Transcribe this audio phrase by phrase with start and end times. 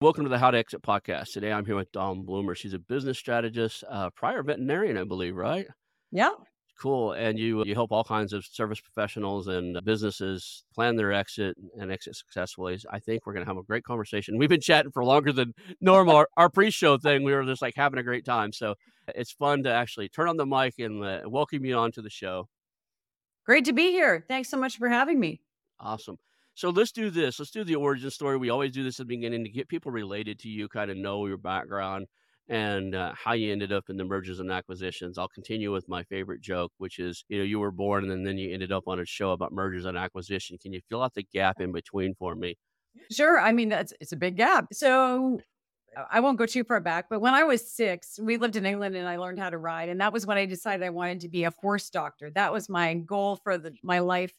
[0.00, 1.32] Welcome to the How to Exit podcast.
[1.32, 2.54] Today I'm here with Dawn Bloomer.
[2.54, 5.66] She's a business strategist, uh, prior veterinarian, I believe, right?
[6.12, 6.30] Yeah.
[6.80, 7.14] Cool.
[7.14, 11.90] And you you help all kinds of service professionals and businesses plan their exit and
[11.90, 12.78] exit successfully.
[12.88, 14.38] I think we're going to have a great conversation.
[14.38, 16.14] We've been chatting for longer than normal.
[16.14, 18.52] our, our pre-show thing, we were just like having a great time.
[18.52, 18.76] So
[19.16, 22.48] it's fun to actually turn on the mic and uh, welcome you onto the show.
[23.44, 24.24] Great to be here.
[24.28, 25.40] Thanks so much for having me.
[25.80, 26.18] Awesome.
[26.58, 27.38] So let's do this.
[27.38, 28.36] Let's do the origin story.
[28.36, 30.96] We always do this at the beginning to get people related to you, kind of
[30.96, 32.06] know your background
[32.48, 35.18] and uh, how you ended up in the mergers and acquisitions.
[35.18, 38.38] I'll continue with my favorite joke, which is, you know, you were born and then
[38.38, 40.58] you ended up on a show about mergers and acquisition.
[40.58, 42.56] Can you fill out the gap in between for me?
[43.08, 43.38] Sure.
[43.38, 44.66] I mean, that's it's a big gap.
[44.72, 45.38] So
[46.10, 48.96] I won't go too far back, but when I was six, we lived in England
[48.96, 49.90] and I learned how to ride.
[49.90, 52.32] And that was when I decided I wanted to be a horse doctor.
[52.34, 54.32] That was my goal for the, my life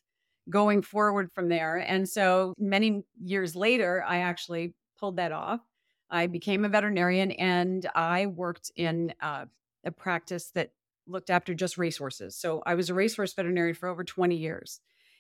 [0.50, 1.78] going forward from there.
[1.78, 5.62] And so many years later, I actually pulled that off.
[6.10, 9.46] I became a veterinarian and I worked in uh,
[9.84, 10.72] a practice that
[11.08, 12.36] looked after just racehorses.
[12.36, 14.80] So I was a racehorse veterinarian for over 20 years.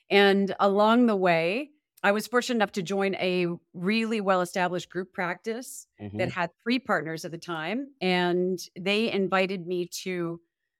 [0.10, 1.70] And along the way,
[2.02, 6.18] I was fortunate enough to join a really well established group practice mm-hmm.
[6.18, 7.90] that had three partners at the time.
[8.00, 10.40] And they invited me to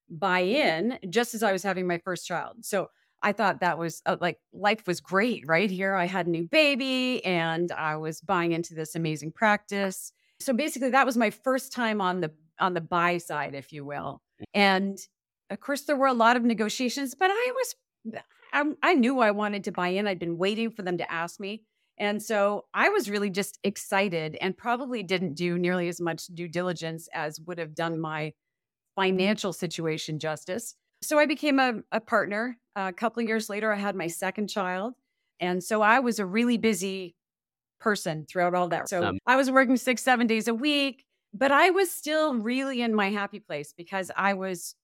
[0.10, 2.58] buy in just as I was having my first child.
[2.66, 2.90] So
[3.22, 5.70] I thought that was uh, like life was great, right?
[5.70, 10.12] Here I had a new baby and I was buying into this amazing practice.
[10.40, 13.86] So basically that was my first time on the on the buy side, if you
[13.86, 14.22] will.
[14.42, 14.46] Mm.
[14.54, 14.98] And
[15.50, 17.76] of course there were a lot of negotiations, but I was
[18.54, 20.08] I, I knew I wanted to buy in.
[20.08, 21.64] I'd been waiting for them to ask me.
[21.98, 26.48] And so I was really just excited and probably didn't do nearly as much due
[26.48, 28.34] diligence as would have done my
[28.96, 30.76] financial situation justice.
[31.02, 32.58] So I became a, a partner.
[32.76, 34.94] a couple of years later, I had my second child.
[35.40, 37.16] And so I was a really busy
[37.80, 38.90] person throughout all that.
[38.90, 42.82] So um, I was working six, seven days a week, but I was still really
[42.82, 44.76] in my happy place because I was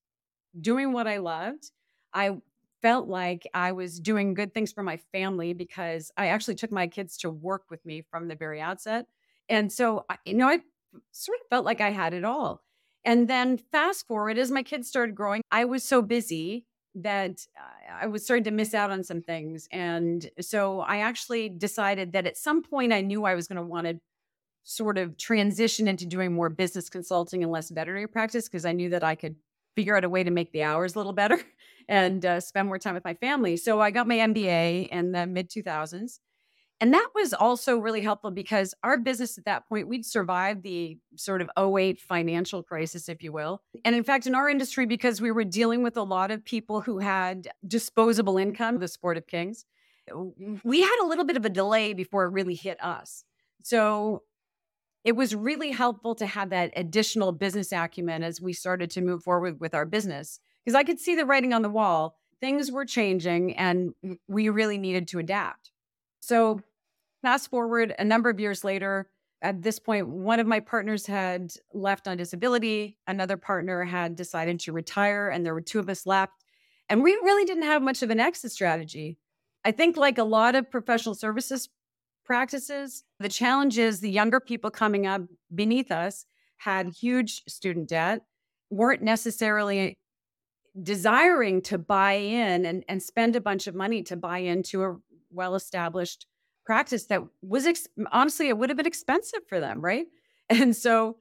[0.59, 1.71] doing what I loved.
[2.13, 2.37] I
[2.81, 6.87] felt like I was doing good things for my family because I actually took my
[6.87, 9.07] kids to work with me from the very outset.
[9.49, 10.59] And so, you know, I
[11.11, 12.61] sort of felt like I had it all.
[13.05, 17.45] And then fast forward, as my kids started growing, I was so busy that
[18.01, 19.67] I was starting to miss out on some things.
[19.71, 23.63] And so I actually decided that at some point I knew I was going to
[23.63, 23.99] want to
[24.63, 28.89] sort of transition into doing more business consulting and less veterinary practice because I knew
[28.89, 29.35] that I could
[29.75, 31.39] figure out a way to make the hours a little better
[31.89, 33.57] and uh, spend more time with my family.
[33.57, 36.19] So I got my MBA in the mid 2000s.
[36.81, 40.97] And that was also really helpful because our business at that point, we'd survived the
[41.15, 43.61] sort of 08 financial crisis, if you will.
[43.85, 46.81] And in fact, in our industry, because we were dealing with a lot of people
[46.81, 49.65] who had disposable income, the sport of kings,
[50.63, 53.23] we had a little bit of a delay before it really hit us.
[53.63, 54.23] So
[55.03, 59.23] it was really helpful to have that additional business acumen as we started to move
[59.23, 62.17] forward with our business because I could see the writing on the wall.
[62.41, 63.93] Things were changing and
[64.27, 65.71] we really needed to adapt.
[66.21, 66.61] So,
[67.25, 69.09] fast forward a number of years later,
[69.41, 72.99] at this point, one of my partners had left on disability.
[73.07, 76.43] Another partner had decided to retire, and there were two of us left.
[76.87, 79.17] And we really didn't have much of an exit strategy.
[79.63, 81.67] I think, like a lot of professional services
[82.23, 85.23] practices, the challenge is the younger people coming up
[85.53, 86.27] beneath us
[86.57, 88.21] had huge student debt,
[88.69, 89.97] weren't necessarily
[90.79, 94.97] desiring to buy in and, and spend a bunch of money to buy into a
[95.31, 96.27] well established
[96.65, 99.81] practice that was ex- honestly, it would have been expensive for them.
[99.81, 100.07] Right.
[100.47, 101.17] And so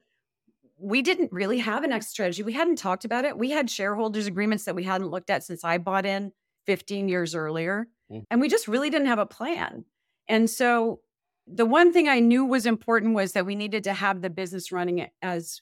[0.77, 2.43] we didn't really have an exit strategy.
[2.43, 3.35] We hadn't talked about it.
[3.35, 6.31] We had shareholders agreements that we hadn't looked at since I bought in
[6.67, 7.87] 15 years earlier.
[8.11, 8.25] Mm.
[8.29, 9.85] And we just really didn't have a plan.
[10.27, 10.99] And so
[11.47, 14.71] the one thing I knew was important was that we needed to have the business
[14.71, 15.61] running as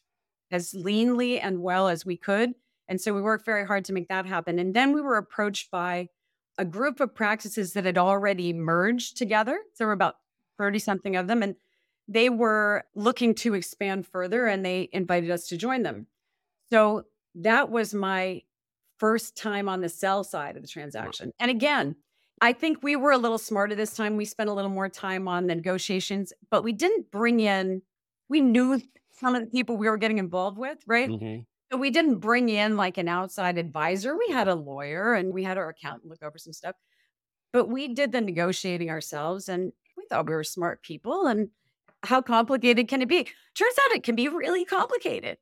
[0.52, 2.54] as leanly and well as we could.
[2.88, 4.60] And so we worked very hard to make that happen.
[4.60, 6.10] And then we were approached by
[6.58, 9.60] a group of practices that had already merged together.
[9.78, 10.16] There were about
[10.58, 11.44] 30 something of them.
[11.44, 11.56] And
[12.08, 16.08] they were looking to expand further and they invited us to join them.
[16.70, 17.04] So
[17.36, 18.42] that was my
[18.98, 21.32] first time on the sell side of the transaction.
[21.40, 21.96] And again,
[22.42, 24.18] I think we were a little smarter this time.
[24.18, 27.82] We spent a little more time on the negotiations, but we didn't bring in,
[28.28, 31.10] we knew some of the people we were getting involved with, right?
[31.10, 31.42] Mm-hmm.
[31.78, 34.18] We didn't bring in like an outside advisor.
[34.18, 36.76] We had a lawyer and we had our accountant look over some stuff,
[37.52, 41.28] but we did the negotiating ourselves and we thought we were smart people.
[41.28, 41.50] And
[42.04, 43.24] how complicated can it be?
[43.56, 45.38] Turns out it can be really complicated.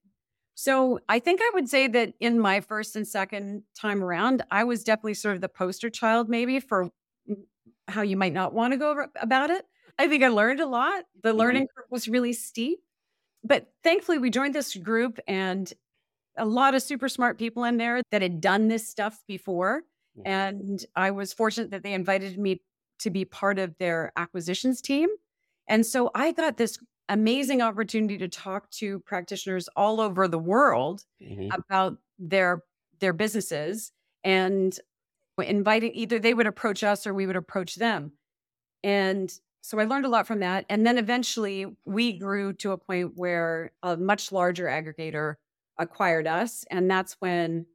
[0.55, 4.63] So I think I would say that in my first and second time around, I
[4.63, 6.89] was definitely sort of the poster child, maybe for
[7.87, 9.65] how you might not want to go about it.
[9.97, 11.03] I think I learned a lot.
[11.23, 11.37] The mm-hmm.
[11.39, 12.79] learning curve was really steep.
[13.43, 15.71] But thankfully, we joined this group and
[16.37, 19.83] a lot of super smart people in there that had done this stuff before.
[20.25, 22.61] And I was fortunate that they invited me
[22.99, 25.09] to be part of their acquisitions team.
[25.67, 26.77] And so I got this
[27.09, 31.49] amazing opportunity to talk to practitioners all over the world mm-hmm.
[31.51, 32.63] about their
[32.99, 33.91] their businesses
[34.23, 34.77] and
[35.43, 38.11] inviting either they would approach us or we would approach them.
[38.83, 39.31] And
[39.61, 40.65] so I learned a lot from that.
[40.69, 45.35] And then eventually we grew to a point where a much larger aggregator
[45.77, 46.65] acquired us.
[46.69, 47.65] And that's when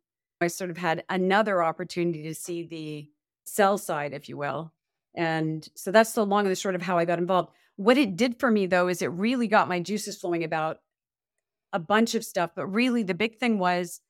[0.40, 3.08] I sort of had another opportunity to see the
[3.44, 4.72] sell side, if you will.
[5.14, 7.50] And so that's the long and the short of how I got involved.
[7.76, 10.78] What it did for me, though, is it really got my juices flowing about
[11.72, 12.50] a bunch of stuff.
[12.54, 14.00] But really, the big thing was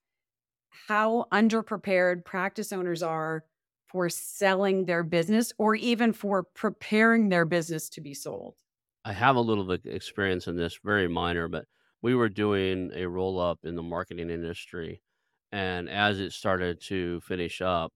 [0.88, 3.44] how underprepared practice owners are
[3.86, 8.54] for selling their business or even for preparing their business to be sold.
[9.04, 11.66] I have a little bit experience in this, very minor, but
[12.02, 15.02] we were doing a roll up in the marketing industry.
[15.52, 17.92] And as it started to finish up,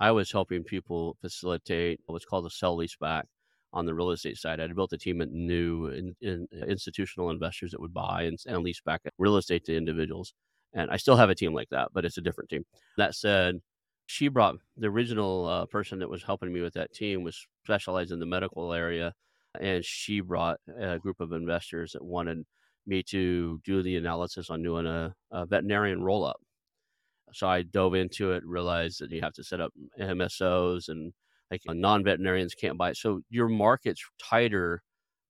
[0.00, 3.26] I was helping people facilitate what's called a sell lease back
[3.72, 4.60] on the real estate side.
[4.60, 8.38] I had built a team of new in, in institutional investors that would buy and,
[8.46, 10.34] and lease back real estate to individuals.
[10.72, 12.64] And I still have a team like that, but it's a different team.
[12.96, 13.60] That said,
[14.06, 18.12] she brought the original uh, person that was helping me with that team was specialized
[18.12, 19.14] in the medical area,
[19.60, 22.44] and she brought a group of investors that wanted
[22.86, 26.40] me to do the analysis on doing a, a veterinarian roll up.
[27.32, 31.12] So I dove into it, realized that you have to set up MSOs and
[31.50, 32.96] like non veterinarians can't buy it.
[32.96, 34.82] So your market's tighter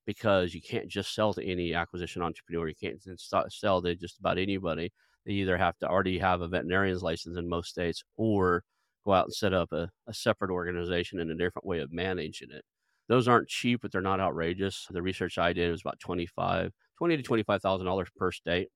[0.05, 2.67] because you can't just sell to any acquisition entrepreneur.
[2.67, 3.01] You can't
[3.49, 4.91] sell to just about anybody.
[5.25, 8.63] They either have to already have a veterinarian's license in most states or
[9.05, 12.51] go out and set up a, a separate organization and a different way of managing
[12.51, 12.63] it.
[13.07, 14.87] Those aren't cheap, but they're not outrageous.
[14.89, 18.69] The research I did was about 25, 20 to $25,000 per state.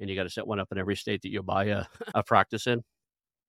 [0.00, 1.84] And you got to set one up in every state that you buy a,
[2.14, 2.82] a practice in.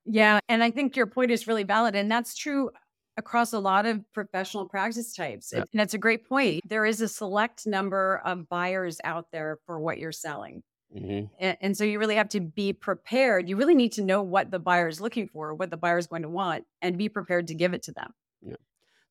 [0.06, 0.39] Yeah.
[0.47, 1.95] And I think your point is really valid.
[1.95, 2.71] And that's true
[3.17, 5.51] across a lot of professional practice types.
[5.54, 5.59] Yeah.
[5.59, 6.61] And that's a great point.
[6.68, 10.63] There is a select number of buyers out there for what you're selling.
[10.95, 11.25] Mm-hmm.
[11.39, 13.47] And, and, so you really have to be prepared.
[13.47, 16.07] You really need to know what the buyer is looking for, what the buyer is
[16.07, 18.11] going to want, and be prepared to give it to them.
[18.42, 18.56] Yeah.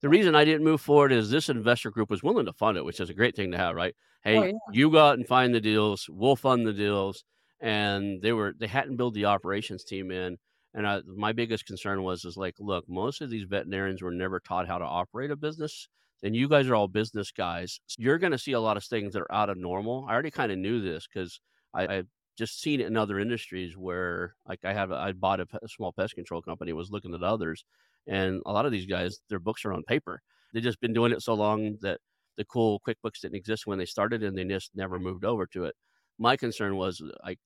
[0.00, 2.84] The reason I didn't move forward is this investor group was willing to fund it,
[2.84, 3.94] which is a great thing to have, right?
[4.24, 4.52] Oh, hey, oh, yeah.
[4.72, 7.24] you go out and find the deals, we'll fund the deals.
[7.60, 10.36] And they were they hadn't built the operations team in.
[10.74, 14.38] And I, my biggest concern was is like, look, most of these veterinarians were never
[14.38, 15.88] taught how to operate a business
[16.22, 17.80] and you guys are all business guys.
[17.96, 20.06] You're going to see a lot of things that are out of normal.
[20.08, 21.40] I already kind of knew this because
[21.74, 25.46] I, have just seen it in other industries where, like, I have I bought a,
[25.62, 27.64] a small pest control company, was looking at others,
[28.08, 30.20] and a lot of these guys, their books are on paper.
[30.52, 32.00] They've just been doing it so long that
[32.36, 35.64] the cool QuickBooks didn't exist when they started, and they just never moved over to
[35.64, 35.74] it.
[36.18, 37.38] My concern was like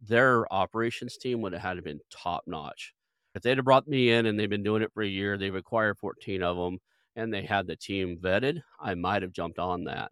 [0.00, 2.92] their operations team would have had to been top notch.
[3.34, 5.54] If they'd have brought me in and they've been doing it for a year, they've
[5.54, 6.78] acquired 14 of them,
[7.16, 10.10] and they had the team vetted, I might have jumped on that.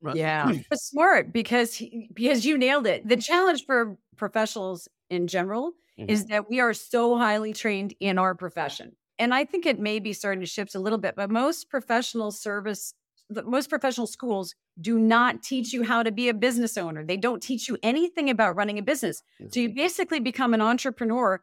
[0.00, 0.16] Right.
[0.16, 3.06] Yeah, but smart because he, because you nailed it.
[3.06, 6.10] The challenge for professionals in general mm-hmm.
[6.10, 10.00] is that we are so highly trained in our profession, and I think it may
[10.00, 11.14] be starting to shift a little bit.
[11.14, 12.94] But most professional service,
[13.28, 17.04] most professional schools do not teach you how to be a business owner.
[17.04, 19.22] They don't teach you anything about running a business.
[19.40, 19.50] Mm-hmm.
[19.52, 21.40] So you basically become an entrepreneur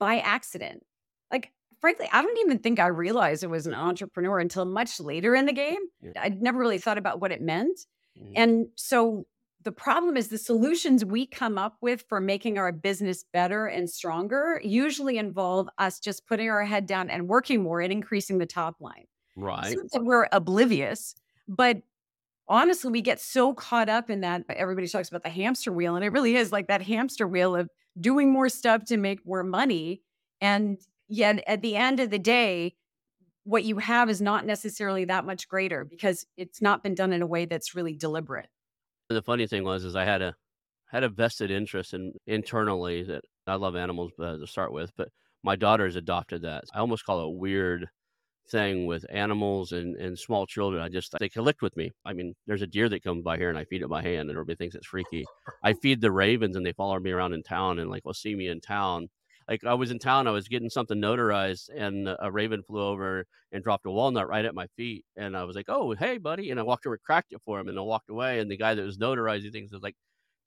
[0.00, 0.84] by accident.
[1.30, 5.34] Like, frankly, I don't even think I realized it was an entrepreneur until much later
[5.34, 5.82] in the game.
[6.18, 7.78] I'd never really thought about what it meant.
[8.18, 8.32] Mhm.
[8.34, 9.26] And so
[9.68, 13.90] the problem is the solutions we come up with for making our business better and
[13.90, 18.46] stronger usually involve us just putting our head down and working more and increasing the
[18.46, 19.04] top line.
[19.36, 19.76] Right.
[19.92, 21.14] that we're oblivious,
[21.46, 21.82] but
[22.48, 24.44] honestly, we get so caught up in that.
[24.48, 27.68] Everybody talks about the hamster wheel, and it really is like that hamster wheel of
[28.00, 30.00] doing more stuff to make more money.
[30.40, 32.74] And yet, at the end of the day,
[33.44, 37.20] what you have is not necessarily that much greater because it's not been done in
[37.20, 38.48] a way that's really deliberate.
[39.08, 40.34] The funny thing was is I had a
[40.86, 45.08] had a vested interest in internally that I love animals uh, to start with, but
[45.42, 46.64] my daughter's adopted that.
[46.74, 47.88] I almost call it weird
[48.50, 50.82] thing with animals and, and small children.
[50.82, 51.90] I just they collect with me.
[52.04, 54.28] I mean, there's a deer that comes by here and I feed it by hand
[54.28, 55.24] and everybody thinks it's freaky.
[55.62, 58.34] I feed the ravens and they follow me around in town and like will see
[58.34, 59.08] me in town.
[59.48, 63.24] Like I was in town, I was getting something notarized and a raven flew over
[63.52, 65.04] and dropped a walnut right at my feet.
[65.16, 66.50] And I was like, Oh, hey buddy.
[66.50, 68.40] And I walked over, cracked it for him and I walked away.
[68.40, 69.96] And the guy that was notarizing things was like,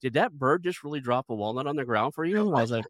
[0.01, 2.53] Did that bird just really drop a walnut on the ground for you?
[2.53, 2.85] I was like,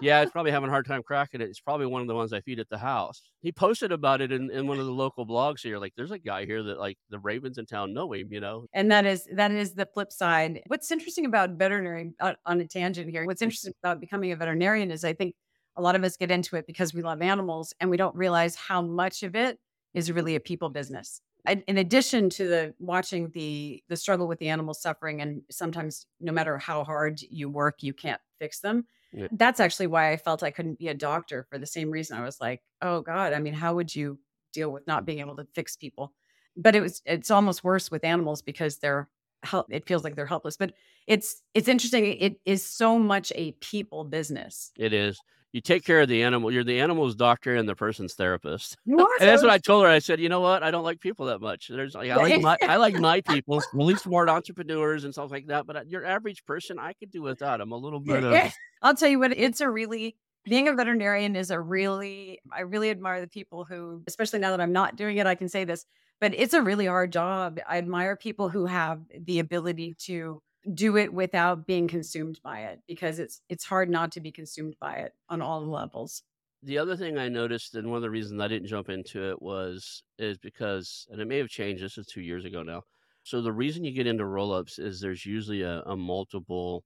[0.00, 1.48] yeah, it's probably having a hard time cracking it.
[1.48, 3.22] It's probably one of the ones I feed at the house.
[3.42, 5.78] He posted about it in, in one of the local blogs here.
[5.78, 8.66] Like, there's a guy here that like the Ravens in town know him, you know.
[8.72, 10.62] And that is that is the flip side.
[10.68, 13.26] What's interesting about veterinary uh, on a tangent here?
[13.26, 15.34] What's interesting about becoming a veterinarian is I think
[15.80, 18.54] a lot of us get into it because we love animals and we don't realize
[18.54, 19.58] how much of it
[19.94, 21.22] is really a people business.
[21.66, 26.32] In addition to the watching the the struggle with the animal suffering and sometimes no
[26.32, 28.84] matter how hard you work you can't fix them.
[29.12, 29.28] Yeah.
[29.32, 32.18] That's actually why I felt I couldn't be a doctor for the same reason.
[32.18, 34.18] I was like, "Oh god, I mean, how would you
[34.52, 36.12] deal with not being able to fix people?"
[36.56, 39.08] But it was it's almost worse with animals because they're
[39.42, 40.58] help it feels like they're helpless.
[40.58, 40.74] But
[41.06, 42.04] it's it's interesting.
[42.04, 44.72] It is so much a people business.
[44.76, 45.18] It is.
[45.52, 46.52] You take care of the animal.
[46.52, 48.76] You're the animal's doctor and the person's therapist.
[48.84, 49.90] You are And that's what I told her.
[49.90, 50.62] I said, you know what?
[50.62, 51.68] I don't like people that much.
[51.68, 55.30] There's like I like my I like my people, at least more entrepreneurs and stuff
[55.30, 55.66] like that.
[55.66, 57.60] But uh, your average person, I could do without.
[57.60, 58.50] I'm a little bit of Yeah.
[58.82, 62.90] I'll tell you what, it's a really being a veterinarian is a really I really
[62.90, 65.84] admire the people who, especially now that I'm not doing it, I can say this,
[66.20, 67.58] but it's a really hard job.
[67.68, 70.42] I admire people who have the ability to
[70.74, 74.76] do it without being consumed by it because it's it's hard not to be consumed
[74.80, 76.22] by it on all levels.
[76.62, 79.40] the other thing I noticed, and one of the reasons I didn't jump into it
[79.40, 81.82] was is because, and it may have changed.
[81.82, 82.82] This is two years ago now.
[83.22, 86.84] So the reason you get into roll-ups is there's usually a, a multiple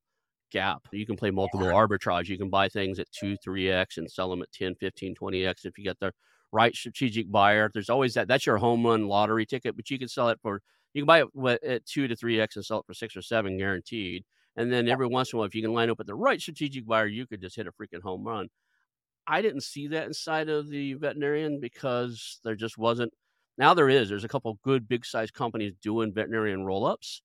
[0.53, 0.83] gap.
[0.93, 2.29] You can play multiple arbitrage.
[2.29, 5.47] You can buy things at two, three X and sell them at 10, 15, 20
[5.47, 6.13] X if you get the
[6.53, 7.71] right strategic buyer.
[7.73, 8.29] There's always that.
[8.29, 10.61] That's your home run lottery ticket, but you can sell it for,
[10.95, 13.23] you can buy it at two to three X and sell it for six or
[13.23, 14.25] seven guaranteed.
[14.57, 16.41] And then every once in a while, if you can line up with the right
[16.41, 18.49] strategic buyer, you could just hit a freaking home run.
[19.27, 23.13] I didn't see that inside of the veterinarian because there just wasn't.
[23.59, 24.09] Now there is.
[24.09, 27.23] There's a couple good big size companies doing veterinarian roll ups,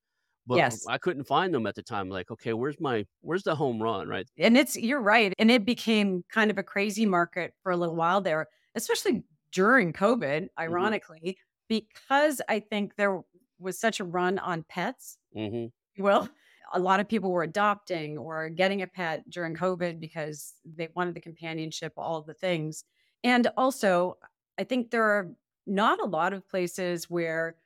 [0.48, 0.86] but Yes.
[0.88, 2.10] I couldn't find them at the time.
[2.10, 4.08] Like, okay, where's my where's the home run?
[4.08, 4.28] Right?
[4.38, 5.34] And it's you're right.
[5.38, 9.94] And it became kind of a crazy market for a little while there, especially during
[9.94, 10.62] COVID, mm-hmm.
[10.62, 13.22] ironically, because I think there
[13.60, 15.18] was such a run on pets.
[15.34, 16.30] hmm Well,
[16.74, 21.16] a lot of people were adopting or getting a pet during COVID because they wanted
[21.16, 22.86] the companionship, all the things.
[23.24, 24.18] And also,
[24.58, 25.32] I think there are
[25.66, 27.58] not a lot of places where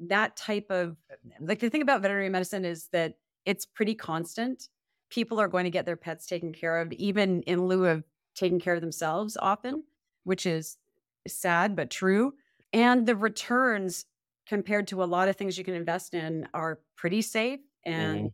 [0.00, 0.96] that type of
[1.40, 4.68] like the thing about veterinary medicine is that it's pretty constant.
[5.10, 8.58] People are going to get their pets taken care of, even in lieu of taking
[8.58, 9.84] care of themselves often,
[10.24, 10.78] which is
[11.26, 12.34] sad but true.
[12.72, 14.06] And the returns
[14.46, 18.26] compared to a lot of things you can invest in are pretty safe and mm-hmm.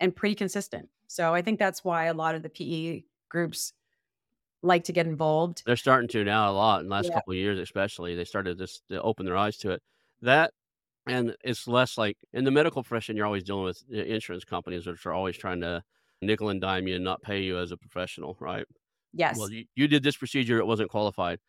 [0.00, 0.88] and pretty consistent.
[1.06, 3.72] So I think that's why a lot of the PE groups
[4.62, 5.62] like to get involved.
[5.64, 7.14] They're starting to now a lot in the last Yeah.
[7.14, 8.14] couple of years, especially.
[8.14, 9.82] They started this to open their eyes to it.
[10.22, 10.52] That
[11.06, 14.86] and it's less like in the medical profession, you're always dealing with eh, insurance companies
[14.86, 15.82] which are always trying to
[16.22, 18.66] nickel and dime you and not pay you as a professional, right?
[19.12, 19.38] Yes.
[19.38, 21.40] Well, you, you did this procedure, it wasn't qualified.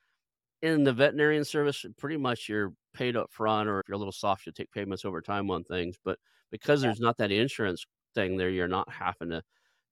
[0.61, 4.11] In the veterinarian service, pretty much you're paid up front, or if you're a little
[4.11, 5.95] soft, you take payments over time on things.
[6.03, 6.19] But
[6.51, 6.89] because Yeah.
[6.89, 9.41] there's not that insurance thing there, you're not having to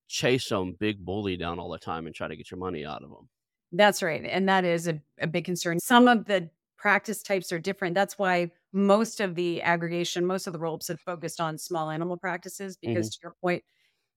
[0.07, 3.03] chase some big bully down all the time and try to get your money out
[3.03, 3.29] of them.
[3.71, 4.23] That's right.
[4.25, 5.79] And that is a, a big concern.
[5.79, 7.93] Some of the practice types are different.
[7.95, 12.17] That's why most of the aggregation, most of the roll-ups have focused on small animal
[12.17, 12.93] practices, mm-hmm.
[12.93, 13.63] because to your point,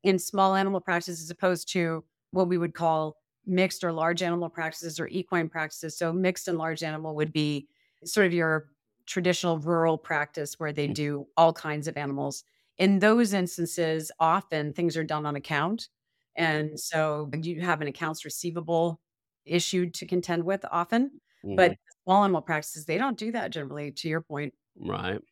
[0.02, 4.49] in small animal practices, as opposed to what we would call mixed or large animal
[4.50, 5.96] practices or equine practices.
[5.96, 7.68] So mixed and large animal would be
[8.04, 8.70] sort of your
[9.06, 10.94] traditional rural practice where they Mm.
[10.94, 12.44] do all kinds of animals.
[12.78, 15.88] In those instances, often things are done on account.
[16.37, 19.00] And so you have an accounts receivable
[19.44, 21.20] issue to contend with often.
[21.42, 21.56] Mhm.
[21.56, 24.54] But small animal practices, they don't do that generally, to your point.
[24.76, 25.22] Right.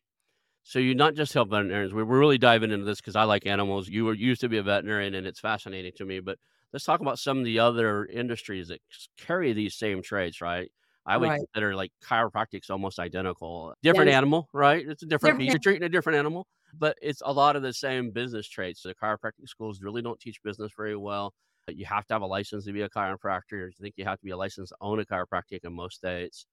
[0.63, 1.93] So you not just help veterinarians.
[1.93, 3.89] We we're really diving into this because I like animals.
[3.89, 6.19] You were used to be a veterinarian, and it's fascinating to me.
[6.19, 6.37] But
[6.71, 8.81] let's talk about some of the other industries that
[9.17, 10.71] carry these same traits, right?
[11.05, 11.47] I would Right.
[11.53, 13.73] consider like chiropractic's almost identical.
[13.81, 14.15] Different Yes.
[14.15, 14.87] animal, right?
[14.87, 15.35] It's a different.
[15.35, 18.83] Different You're treating a different animal, but it's a lot of the same business traits.
[18.83, 21.33] The chiropractic schools really don't teach business very well.
[21.67, 23.69] You have to have a license to be a chiropractor.
[23.69, 26.45] I think you have to be a licensed to own a chiropractic in most states.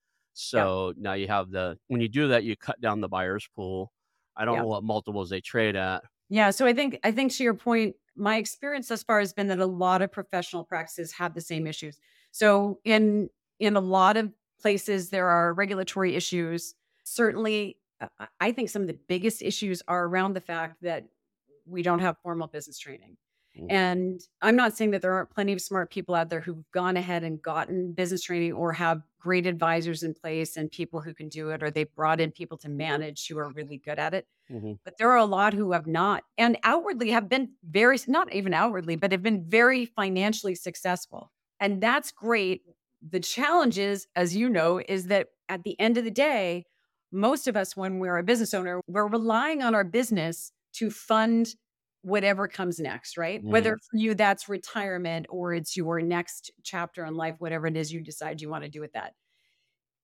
[0.52, 0.68] Yeah.
[0.72, 3.92] So now you have the when you do that, you cut down the buyer's pool.
[4.38, 6.02] I don't know what multiples they trade at.
[6.30, 6.50] Yeah.
[6.50, 9.58] So I think I think to your point, my experience thus far has been that
[9.58, 11.98] a lot of professional practices have the same issues.
[12.30, 13.28] So in
[13.58, 16.74] in a lot of places there are regulatory issues.
[17.04, 21.04] Certainly, uh, I think some of the biggest issues are around the fact that
[21.66, 23.16] we don't have formal business training.
[23.58, 23.72] Mm.
[23.72, 26.96] And I'm not saying that there aren't plenty of smart people out there who've gone
[26.96, 31.28] ahead and gotten business training or have great advisors in place and people who can
[31.28, 34.26] do it, or they've brought in people to manage who are really good at it.
[34.50, 34.78] Mhm.
[34.84, 38.54] But there are a lot who have not, and outwardly have been very, not even
[38.54, 41.32] outwardly, but have been very financially successful.
[41.60, 42.62] And that's great.
[43.02, 46.64] The challenge is, as you know, is that at the end of the day,
[47.10, 51.54] most of us, when we're a business owner, we're relying on our business to fund
[52.08, 53.42] whatever comes next, right?
[53.42, 53.48] Mhm.
[53.48, 57.92] Whether for you that's retirement or it's your next chapter in life, whatever it is
[57.92, 59.14] you decide you want to do with that.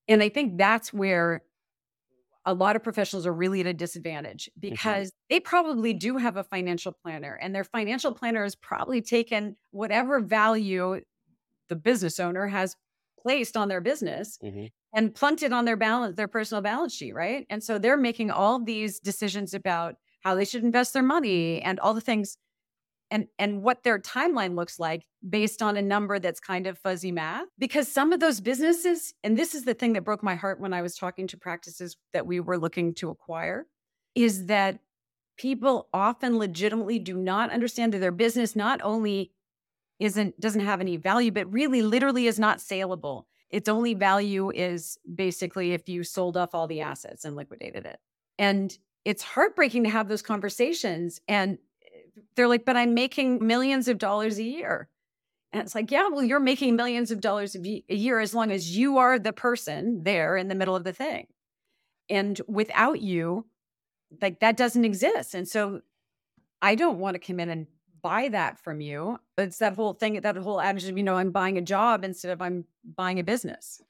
[0.09, 1.43] And I think that's where
[2.47, 6.45] a lot of professionals are really at a disadvantage because they probably do have a
[6.45, 11.01] financial planner and their financial planner has probably taken whatever value
[11.69, 12.77] the business owner has
[13.21, 14.69] placed on their business Mhm.
[14.95, 18.31] and plunked it on their balance their personal balance sheet right and so they're making
[18.31, 22.39] all these decisions about how they should invest their money and all the things
[23.11, 27.13] and and what their timeline looks like based on a number that's kind of fuzzy
[27.13, 27.47] math.
[27.59, 30.73] Because some of those businesses and this is the thing that broke my heart when
[30.73, 33.67] I was talking to practices that we were looking to acquire
[34.15, 34.79] is that
[35.37, 39.33] people often legitimately do not understand that their business not only
[40.01, 43.27] isn't doesn't have any value but really literally is not saleable.
[43.51, 47.99] Its only value is basically if you sold off all the assets and liquidated it.
[48.39, 53.89] And it's heartbreaking to have those conversations and eh, they're like but i'm making millions
[53.89, 54.89] of dollars a year.
[55.53, 58.77] And it's like yeah well you're making millions of dollars a year as long as
[58.77, 61.29] you are the person there in the middle of the thing.
[62.11, 63.47] And without you
[64.21, 65.35] like that doesn't exist.
[65.35, 65.81] And so
[66.61, 67.67] i don't want to come in and
[68.03, 69.19] buy that from you.
[69.39, 72.33] It's that whole thing that whole adage of you know i'm buying a job instead
[72.33, 72.65] of i'm
[72.97, 73.81] buying a business.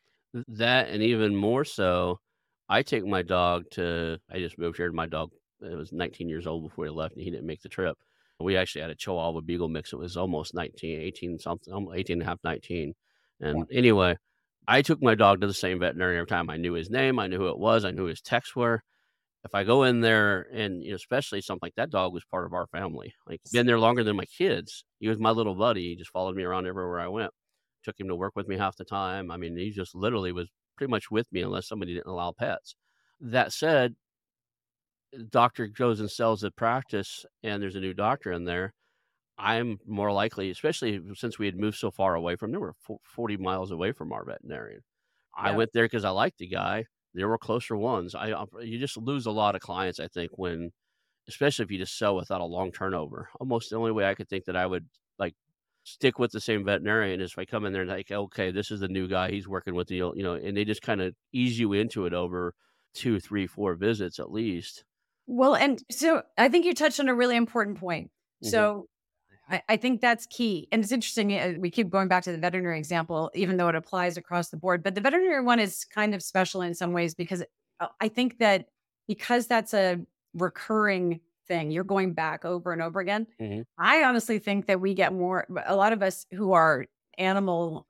[0.48, 2.20] That and even more so,
[2.68, 4.18] I take my dog to.
[4.30, 4.88] I just moved here.
[4.88, 7.62] To my dog it was 19 years old before he left, and he didn't make
[7.62, 7.96] the trip.
[8.40, 9.92] We actually had a Chihuahua Beagle mix.
[9.92, 12.94] It was almost 19, 18 something, 18 and a half, 19.
[13.40, 14.16] And anyway,
[14.66, 16.50] I took my dog to the same veterinarian every time.
[16.50, 17.18] I knew his name.
[17.18, 17.84] I knew who it was.
[17.84, 18.82] I knew who his texts were.
[19.44, 22.46] If I go in there and you know, especially something like that dog was part
[22.46, 23.14] of our family.
[23.26, 24.84] Like been there longer than my kids.
[25.00, 25.90] He was my little buddy.
[25.90, 27.30] He just followed me around everywhere I went.
[27.84, 29.30] Took him to work with me half the time.
[29.30, 32.74] I mean, he just literally was pretty much with me unless somebody didn't allow pets.
[33.20, 33.94] That said,
[35.30, 38.72] doctor goes and sells the practice and there's a new doctor in there.
[39.38, 43.00] I'm more likely, especially since we had moved so far away from, there were fo-
[43.04, 44.82] 40 miles away from our veterinarian.
[45.36, 46.86] I went there because I liked the guy.
[47.14, 48.14] There were closer ones.
[48.14, 50.70] I uh, you just lose a lot of clients, I think, when
[51.28, 53.28] especially if you just sell without a long turnover.
[53.40, 54.86] Almost the only way I could think that I would
[55.18, 55.34] like
[55.84, 58.70] stick with the same veterinarian is if I come in there and like, okay, this
[58.70, 59.30] is the new guy.
[59.30, 62.14] He's working with the you know, and they just kind of ease you into it
[62.14, 62.54] over
[62.94, 64.84] two, three, four visits at least.
[65.26, 68.10] Well, and so I think you touched on a really important point.
[68.42, 68.50] Mhm.
[68.50, 68.88] So
[69.48, 70.68] I, I think that's key.
[70.72, 71.32] And it's interesting.
[71.38, 74.56] uh, We keep going back to the veterinary example, even though it applies across the
[74.56, 74.82] board.
[74.82, 77.42] But the veterinary one is kind of special in some ways because
[77.80, 78.68] uh, I think that
[79.08, 80.00] because that's a
[80.34, 83.26] recurring thing, you're going back over and over again.
[83.40, 83.64] Mhm.
[83.78, 86.86] I honestly think that we get more, a lot of us who are
[87.18, 87.86] animal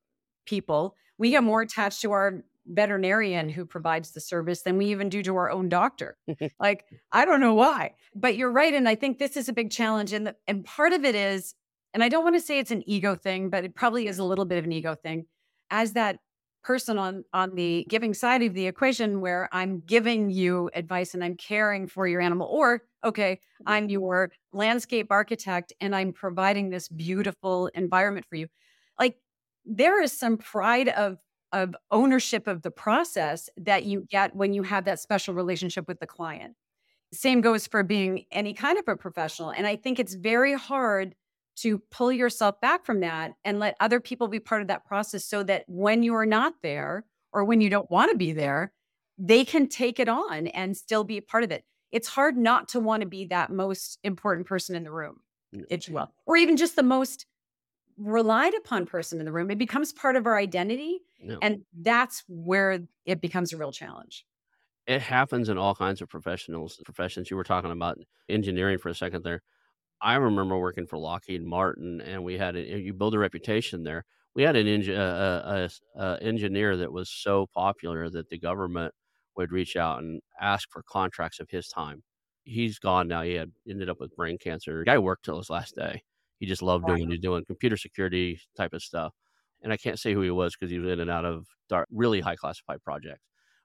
[0.46, 5.08] people, we get more attached to our veterinarian who provides the service than we even
[5.08, 6.16] do to our own doctor.
[6.60, 8.72] like, I don't know why, but you're right.
[8.74, 10.12] And I think this is a big challenge.
[10.12, 11.54] And, the, and part of it is,
[11.92, 14.24] and I don't want to say it's an ego thing, but it probably is a
[14.24, 15.26] little bit of an ego thing.
[15.70, 16.18] As that
[16.64, 21.22] person on on the giving side of the equation where I'm giving you advice and
[21.22, 26.88] I'm caring for your animal or okay I'm your landscape architect and I'm providing this
[26.88, 28.48] beautiful environment for you.
[28.98, 29.18] Like
[29.64, 31.18] there is some pride of
[31.52, 36.00] of ownership of the process that you get when you have that special relationship with
[36.00, 36.56] the client.
[37.12, 41.14] Same goes for being any kind of a professional and I think it's very hard
[41.56, 45.24] to pull yourself back from that and let other people be part of that process
[45.24, 48.72] so that when you're not there or when you don't want to be there,
[49.18, 51.64] they can take it on and still be a part of it.
[51.92, 55.20] It's hard not to want to be that most important person in the room,
[55.68, 57.26] if you will, or even just the most
[57.96, 59.50] relied upon person in the room.
[59.52, 61.02] It becomes part of our identity.
[61.22, 61.38] No.
[61.40, 64.26] And that's where it becomes a real challenge.
[64.86, 67.30] It happens in all kinds of professionals, professions.
[67.30, 69.42] You were talking about engineering for a second there.
[70.04, 74.04] I remember working for Lockheed Martin, and we had a, you build a reputation there.
[74.34, 78.92] We had an uh, uh, uh, engineer that was so popular that the government
[79.34, 82.02] would reach out and ask for contracts of his time.
[82.44, 83.22] He's gone now.
[83.22, 84.78] He had ended up with brain cancer.
[84.80, 86.02] The guy worked till his last day.
[86.38, 89.14] He just loved doing what he's doing, computer security type of stuff.
[89.62, 91.88] And I can't say who he was because he was in and out of dark,
[91.90, 93.22] really high classified projects.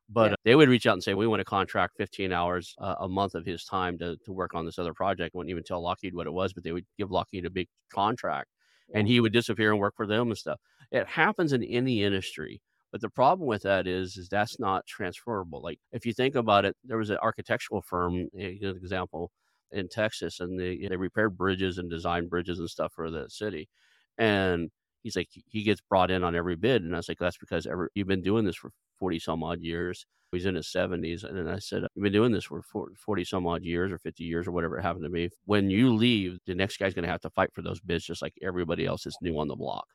[0.09, 0.33] But Yeah.
[0.33, 3.07] uh, they would reach out and say, "We want to contract 15 hours uh, a
[3.09, 6.15] month of his time to to work on this other project." Wouldn't even tell Lockheed
[6.15, 8.49] what it was, but they would give Lockheed a big contract,
[8.93, 10.59] and he would disappear and work for them and stuff.
[10.91, 12.61] It happens in any industry.
[12.91, 15.61] But the problem with that is, is that's not transferable.
[15.61, 19.31] Like if you think about it, there was an architectural firm, example,
[19.71, 23.69] in Texas, and they they repaired bridges and designed bridges and stuff for the city.
[24.17, 24.71] And
[25.03, 27.65] he's like, he gets brought in on every bid, and I was like, that's because
[27.67, 30.05] ever you've been doing this for forty some odd years.
[30.31, 33.47] He's in his seventies, and then I said, you've been doing this for forty some
[33.47, 35.29] odd years or fifty years or whatever it happened to be.
[35.45, 38.21] When you leave, the next guy's going to have to fight for those bids, just
[38.21, 39.87] like everybody else is new on the block,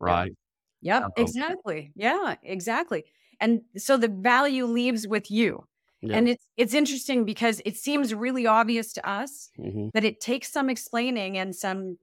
[0.00, 0.32] right?
[0.80, 1.92] Yep, exactly.
[1.94, 3.04] Yeah, exactly.
[3.40, 5.66] And so the value leaves with you.
[6.02, 6.18] yeah.
[6.18, 10.50] And it's it's interesting because it seems really obvious to us hmm that it takes
[10.50, 11.98] some explaining and some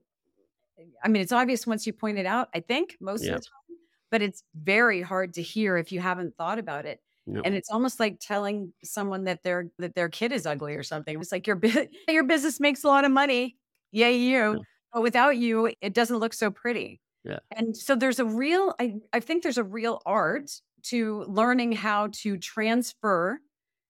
[1.02, 3.34] I mean, it's obvious once you point it out, I think, most Yeah.
[3.34, 3.78] of the time,
[4.10, 7.00] but it's very hard to hear if you haven't thought about it.
[7.26, 7.42] No.
[7.44, 11.20] And it's almost like telling someone that their that their kid is ugly or something.
[11.20, 11.60] It's like your
[12.08, 13.56] your business makes a lot of money.
[13.92, 14.38] Yay you.
[14.38, 14.56] Yeah.
[14.92, 17.00] But without you, it doesn't look so pretty.
[17.24, 17.38] Yeah.
[17.56, 20.50] And so there's a real I I think there's a real art
[20.84, 23.40] to learning how to transfer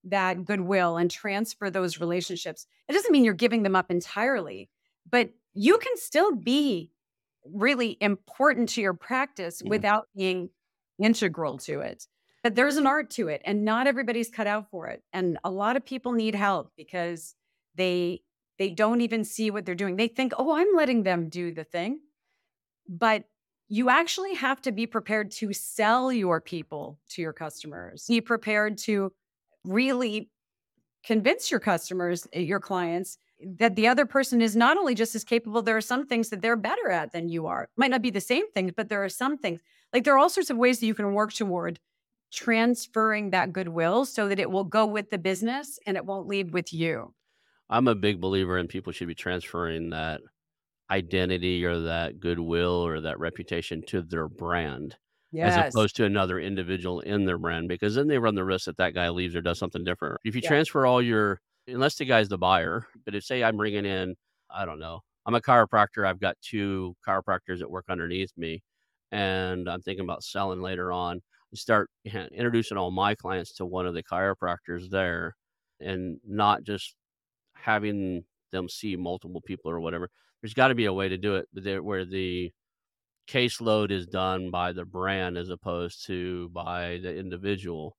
[0.04, 2.66] that goodwill and transfer those relationships.
[2.88, 4.70] It doesn't mean you're giving them up entirely,
[5.08, 6.92] but you can still be
[7.44, 9.70] really important to your practice Yeah.
[9.70, 10.50] without being
[11.02, 12.06] integral to it.
[12.42, 15.02] But there's an art to it, and not everybody's cut out for it.
[15.12, 17.34] And a lot of people need help because
[17.74, 18.22] they
[18.58, 19.96] they don't even see what they're doing.
[19.96, 22.00] They think, "Oh, I'm letting them do the thing."
[22.88, 23.24] But
[23.68, 28.06] you actually have to be prepared to sell your people to your customers.
[28.08, 29.12] Be prepared to
[29.64, 30.30] really
[31.04, 33.18] convince your customers, uh, your clients,
[33.58, 36.42] that the other person is not only just as capable, there are some things that
[36.42, 37.68] they're better at than you are.
[37.76, 39.60] Might not be the same things, but there are some things.
[39.92, 41.80] Like there are all sorts of ways that you can work toward
[42.32, 46.52] transferring that goodwill so that it will go with the business and it won't leave
[46.52, 47.12] with you.
[47.68, 50.20] I'm a big believer in people should be transferring that
[50.90, 54.96] identity or that goodwill or that reputation to their brand
[55.42, 58.76] as opposed to another individual in their brand because then they run the risk that
[58.76, 60.20] that guy leaves or does something different.
[60.24, 60.48] If you Yeah.
[60.48, 64.16] transfer all your, unless the guy's the buyer, but if say I'm bringing in,
[64.50, 68.62] I don't know, I'm a chiropractor, I've got two chiropractors that work underneath me,
[69.12, 71.20] and I'm thinking about selling later on.
[71.54, 75.36] Start introducing all my clients to one of the chiropractors there,
[75.80, 76.94] and not just
[77.54, 80.10] having them see multiple people or whatever.
[80.42, 82.52] There's got to be a way to do it there where the
[83.30, 87.96] caseload is done by the brand as opposed to by the individual.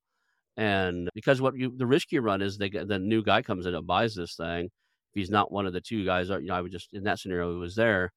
[0.57, 3.73] And because what you the risk you run is they the new guy comes in
[3.73, 4.65] and buys this thing.
[4.65, 7.03] If he's not one of the two guys, uh, you know, I would just in
[7.03, 8.11] that scenario who was there.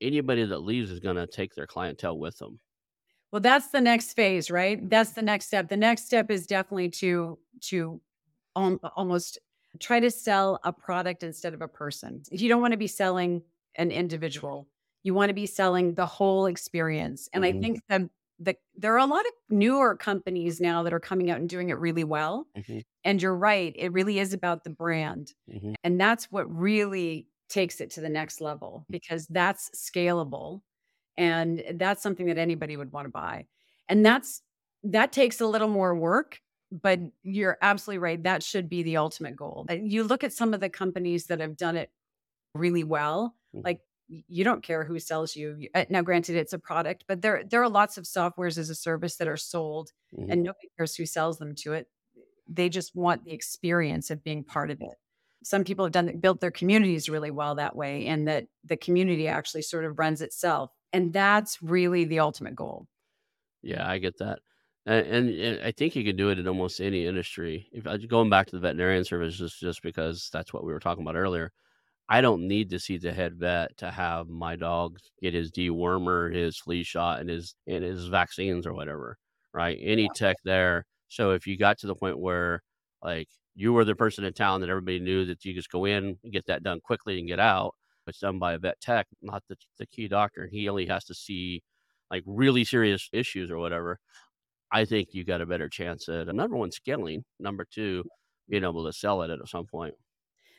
[0.00, 2.58] Anybody that leaves is going to take their clientele with them.
[3.30, 4.88] Well, that's the next phase, right?
[4.90, 5.68] That's the next step.
[5.68, 8.00] The next step is definitely to to
[8.54, 9.38] um, almost
[9.78, 12.22] try to sell a product instead of a person.
[12.30, 13.42] If you don't want to be selling
[13.76, 14.68] an individual,
[15.02, 17.28] you want to be selling the whole experience.
[17.32, 17.62] And I Mhm.
[17.62, 18.02] think that
[18.38, 21.70] the, there are a lot of newer companies now that are coming out and doing
[21.70, 22.48] it really well.
[22.54, 22.82] Mhm.
[23.04, 25.34] And you're right, it really is about the brand.
[25.46, 25.74] Mhm.
[25.84, 30.62] And that's what really takes it to the next level because that's scalable
[31.16, 33.46] and that's something that anybody would want to buy.
[33.88, 34.42] And that's
[34.84, 36.40] that takes a little more work,
[36.72, 38.22] but you're absolutely right.
[38.22, 39.66] That should be the ultimate goal.
[39.70, 41.90] You look at some of the companies that have done it
[42.54, 43.62] really well, Mhm.
[43.64, 43.80] like
[44.28, 45.68] you don't care who sells you.
[45.74, 48.74] Uh, Now, granted, it's a product, but there there are lots of softwares as a
[48.74, 50.32] service that are sold, Mhm.
[50.32, 51.88] and nobody cares who sells them to it.
[52.48, 54.98] They just want the experience of being part of it.
[55.44, 59.28] Some people have done built their communities really well that way, and that the community
[59.28, 62.88] actually sort of runs itself, and that's really the ultimate goal.
[63.62, 64.40] Yeah, I get that.
[64.86, 67.68] And, and, and I think you can do it in almost any industry.
[67.72, 70.80] If I going back to the veterinarian service, just just because that's what we were
[70.80, 71.52] talking about earlier.
[72.12, 76.30] I don't need to see the head vet to have my dog get his dewormer,
[76.34, 79.16] his flea shot, and his and his vaccines or whatever,
[79.54, 79.78] right?
[79.80, 80.84] Any tech there.
[81.08, 82.60] So if you got to the point where
[83.02, 86.18] like you were the person in town that everybody knew that you just go in
[86.22, 87.74] and get that done quickly and get out,
[88.06, 90.46] it's done by a vet tech, not the, the key doctor.
[90.52, 91.62] He only has to see
[92.10, 93.98] like really serious issues or whatever.
[94.70, 98.04] I think you got a better chance at number one scaling, number two
[98.50, 99.94] being able to sell it at some point.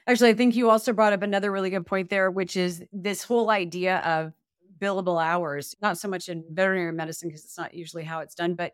[0.08, 3.24] Actually, I think you also brought up another really good point there, which is this
[3.24, 4.34] whole idea of
[4.80, 5.76] billable hours.
[5.82, 8.74] Not so much in veterinary medicine because it's not usually how it's done, but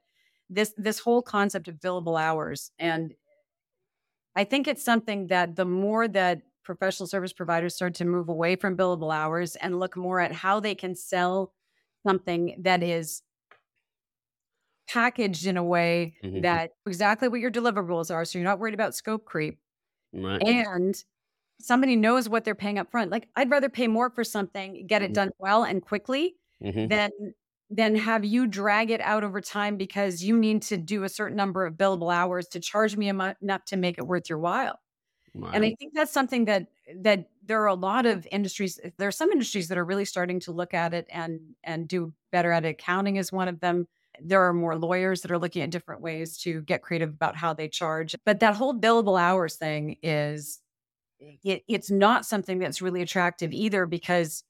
[0.50, 2.72] this this whole concept of billable hours.
[2.80, 3.14] And
[4.36, 8.56] I think it's something that the more that professional service providers start to move away
[8.56, 11.54] from billable hours and look more at how they can sell
[12.06, 13.24] something that is
[14.88, 16.42] packaged in a way Mhm.
[16.42, 18.26] that exactly what your deliverables are.
[18.26, 19.60] So you're not worried about scope creep
[20.14, 20.44] Right.
[20.46, 20.96] and
[21.60, 23.12] somebody knows what they're paying up front.
[23.12, 25.16] Like I'd rather pay more for something, get it Mhm.
[25.16, 27.12] done well and quickly hmm than
[27.70, 31.38] than have you drag it out over time because you need to do a certain
[31.38, 34.80] number of billable hours to charge me enough to make it worth your while.
[35.52, 38.80] And I think that's something that that there are a lot of industries.
[38.98, 42.14] There are some industries that are really starting to look at it and and do
[42.32, 42.70] better at it.
[42.70, 43.88] Accounting is one of them.
[44.22, 47.54] There are more lawyers that are looking at different ways to get creative about how
[47.54, 48.16] they charge.
[48.26, 50.60] But that whole billable hours thing is
[51.20, 54.44] it, it's not something that's really attractive either because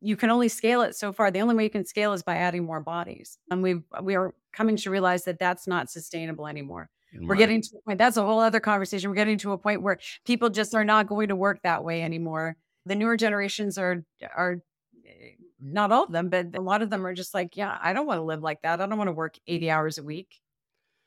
[0.00, 1.30] you can only scale it so far.
[1.30, 3.38] The only way you can scale is by adding more bodies.
[3.50, 6.90] And we we are coming to realize that that's not sustainable anymore.
[7.20, 7.98] We're getting to a point.
[7.98, 9.08] That's a whole other conversation.
[9.08, 12.02] We're getting to a point where people just are not going to work that way
[12.02, 12.56] anymore.
[12.84, 14.04] The newer generations are
[14.36, 14.58] are
[15.06, 17.92] eh, not all of them, but a lot of them are just like, yeah, I
[17.92, 18.80] don't want to live like that.
[18.80, 20.40] I don't want to work 80 hours a week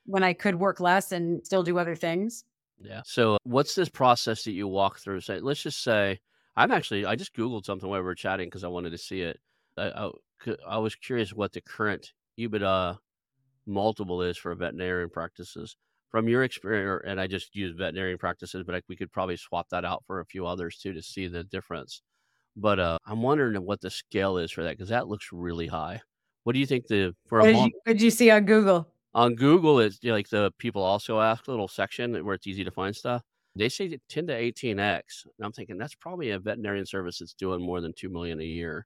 [0.06, 2.46] when I could work less and still do other things.
[2.84, 3.02] Yeah.
[3.06, 5.22] So, what's this process that you walk through?
[5.22, 6.20] Say, let's just say
[6.56, 9.22] I'm actually I just googled something while we were chatting because I wanted to see
[9.22, 9.40] it.
[9.78, 10.10] I
[10.68, 12.98] I was curious what the current EBITDA
[13.66, 15.78] multiple is for veterinarian practices
[16.10, 17.04] from your experience.
[17.06, 20.20] And I just use veterinarian practices, but I, we could probably swap that out for
[20.20, 22.02] a few others too to see the difference.
[22.58, 26.02] But uh, I'm wondering what the scale is for that because that looks really high.
[26.44, 28.46] What do you think the for What a did you, what did you see on
[28.46, 28.88] Google?
[29.14, 29.80] On Google?
[29.80, 32.96] It's you know, like the people also ask little section where it's easy to find
[32.96, 33.24] stuff.
[33.56, 35.26] They say 10 to 18x.
[35.38, 38.46] And I'm thinking that's probably a veterinarian service that's doing more than 2 million a
[38.46, 38.86] year.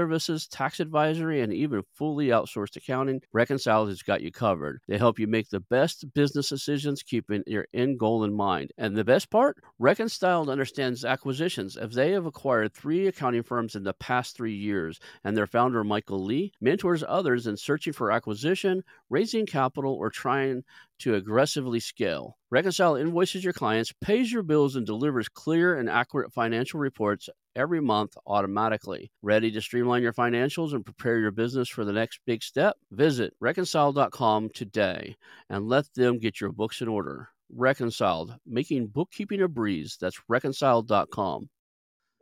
[0.51, 4.81] tax advisory, and even fully outsourced accounting, Reconciled has got you covered.
[4.87, 8.71] They help you make the best business decisions, keeping your end goal in mind.
[8.77, 9.57] And the best part?
[9.79, 14.99] Reconciled understands acquisitions, as they have acquired three accounting firms in the past three years,
[15.23, 20.63] and their founder, Michael Lee, mentors others in searching for acquisition, raising capital, or trying
[20.99, 22.37] to aggressively scale.
[22.51, 27.81] Reconcile invoices your clients, pays your bills, and delivers clear and accurate financial reports every
[27.81, 29.11] month automatically.
[29.21, 32.77] Ready to streamline your financials and prepare your business for the next big step?
[32.91, 35.15] Visit reconciled.com today
[35.49, 37.29] and let them get your books in order.
[37.49, 39.97] Reconciled, making bookkeeping a breeze.
[39.99, 41.49] That's reconciled.com.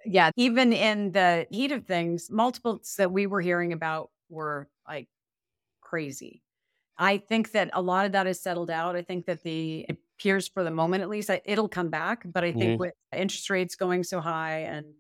[0.05, 5.09] Yeah, even in the heat of things, multiples that we were hearing about were like
[5.81, 6.43] crazy.
[6.97, 8.95] I think that a lot of that is settled out.
[8.95, 12.43] I think that the appears for the moment at least I- it'll come back, but
[12.43, 12.79] I think Mhm.
[12.79, 14.95] with interest rates going so high and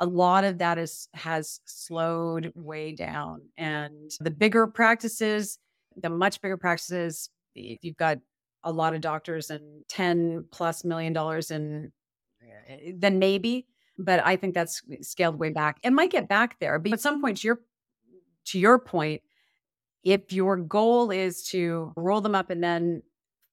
[0.00, 5.58] a lot of that is has slowed way down and the bigger practices,
[5.96, 8.18] the much bigger practices, if you've got
[8.64, 11.92] a lot of doctors and 10 plus million dollars in
[12.68, 13.66] eh, then maybe
[14.00, 15.78] but I think that's scaled way back.
[15.82, 17.60] It might get back there, but at some point, to your
[18.46, 19.22] to your point,
[20.04, 23.02] if your goal is to roll them up and then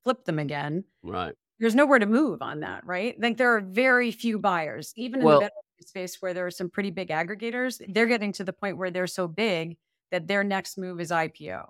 [0.03, 1.34] flip them again, Right.
[1.60, 3.19] there's nowhere to move on that, right?
[3.19, 6.51] Like there are very few buyers, even in Well- the veterinary space where there are
[6.51, 7.81] some pretty big aggregators.
[7.88, 9.77] They're getting to the point where they're so big
[10.11, 11.67] that their next move is IPO.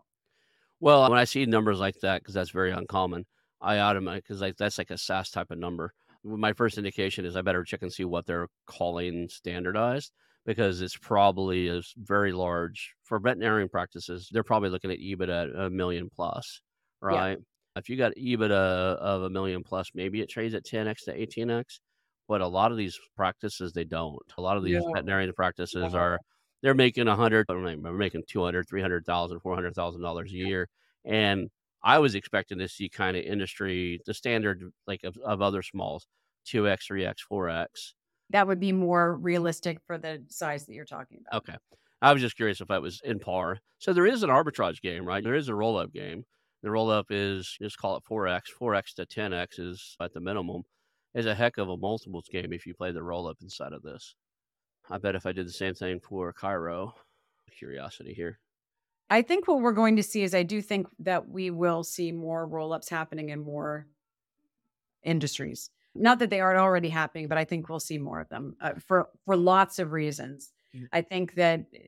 [0.80, 3.26] Well, when I see numbers like that, because that's very uncommon,
[3.62, 5.94] I automatically because like that's like a SaaS type of number.
[6.24, 10.12] My first indication is I better check and see what they're calling standardized
[10.46, 14.30] because it's probably is very large for veterinarian practices.
[14.32, 16.62] They're probably looking at EBITDA at a million plus,
[17.02, 17.38] right?
[17.76, 21.80] If you got EBITDA of a million plus, maybe it trades at 10x to 18x.
[22.28, 24.18] But a lot of these practices they don't.
[24.38, 24.90] A lot of these Yeah.
[24.94, 26.00] veterinarian practices Yeah.
[26.00, 26.20] are
[26.62, 30.68] they're making a hundred, they're making 200, 300,000, 400,000 dollars a year,
[31.04, 31.50] and
[31.84, 36.08] I was expecting to see kind of industry the standard like of, of other smalls,
[36.46, 37.94] two x, three x, four x.
[38.32, 41.44] That would be more realistic for the size that you're talking about.
[41.48, 41.58] Okay.
[42.02, 43.60] I was just curious if that was in par.
[43.78, 45.24] So there is an arbitrage game, right?
[45.24, 46.24] There is a roll up game.
[46.64, 48.44] The roll up is just call it 4x.
[48.60, 50.64] 4x to 10x is at the minimum.
[51.16, 53.82] Is a heck of a multiples game if you play the roll up inside of
[53.82, 54.16] this.
[54.90, 56.92] I bet if I did the same thing for chiro,
[57.58, 58.40] curiosity here.
[59.10, 62.12] I think what we're going to see is I do think that we will see
[62.12, 63.88] more roll ups happening in more
[65.04, 65.70] industries.
[65.94, 68.74] Not that they aren't already happening, but I think we'll see more of them uh,
[68.86, 70.52] for for lots of reasons.
[70.76, 70.88] Mm.
[70.92, 71.80] I think that uh,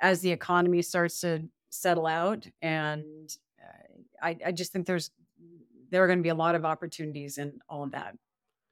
[0.00, 3.30] as the economy starts to settle out, and
[3.62, 5.12] uh, I, I just think there's
[5.90, 8.16] there are going to be a lot of opportunities in all of that.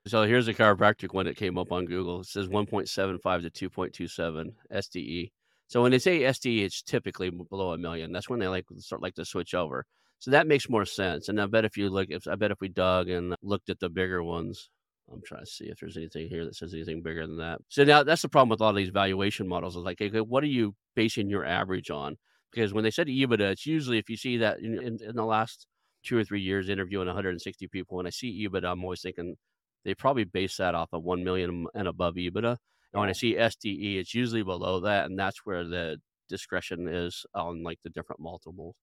[0.06, 2.20] So here's a chiropractic one that came up on Google.
[2.20, 5.30] It says 1.75 to 2.27 SDE.
[5.68, 8.12] So when they say SDE, it's typically below a million.
[8.12, 9.86] That's when they like start like to switch over.
[10.18, 11.28] So that makes more sense.
[11.28, 13.78] And I bet if you look, if I bet if we dug and looked at
[13.78, 14.70] the bigger ones,
[15.12, 17.60] I'm trying to see if there's anything here that says anything bigger than that.
[17.68, 19.76] So now that's the problem with a lot of these valuation models.
[19.76, 22.16] Is like, okay, what are you basing your average on?
[22.52, 25.24] Because when they said EBITDA, it's usually if you see that in, in, in the
[25.24, 25.66] last
[26.04, 29.36] two or three years interviewing 160 people, when I see EBITDA, I'm always thinking
[29.84, 32.56] they probably base that off of 1 million and above EBITDA.
[32.92, 35.06] And when I see SDE, it's usually below that.
[35.06, 38.74] And that's where the discretion is on like the different multiples.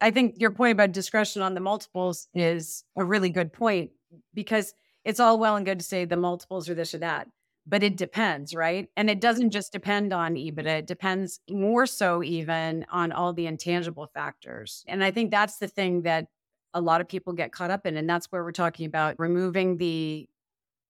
[0.00, 3.90] I think your point about discretion on the multiples is a really good point
[4.34, 7.28] because it's all well and good to say the multiples are this or that,
[7.66, 8.88] but it depends, right?
[8.96, 13.46] And it doesn't just depend on EBITDA, it depends more so even on all the
[13.46, 14.84] intangible factors.
[14.88, 16.26] And I think that's the thing that
[16.74, 17.96] a lot of people get caught up in.
[17.96, 20.28] And that's where we're talking about removing the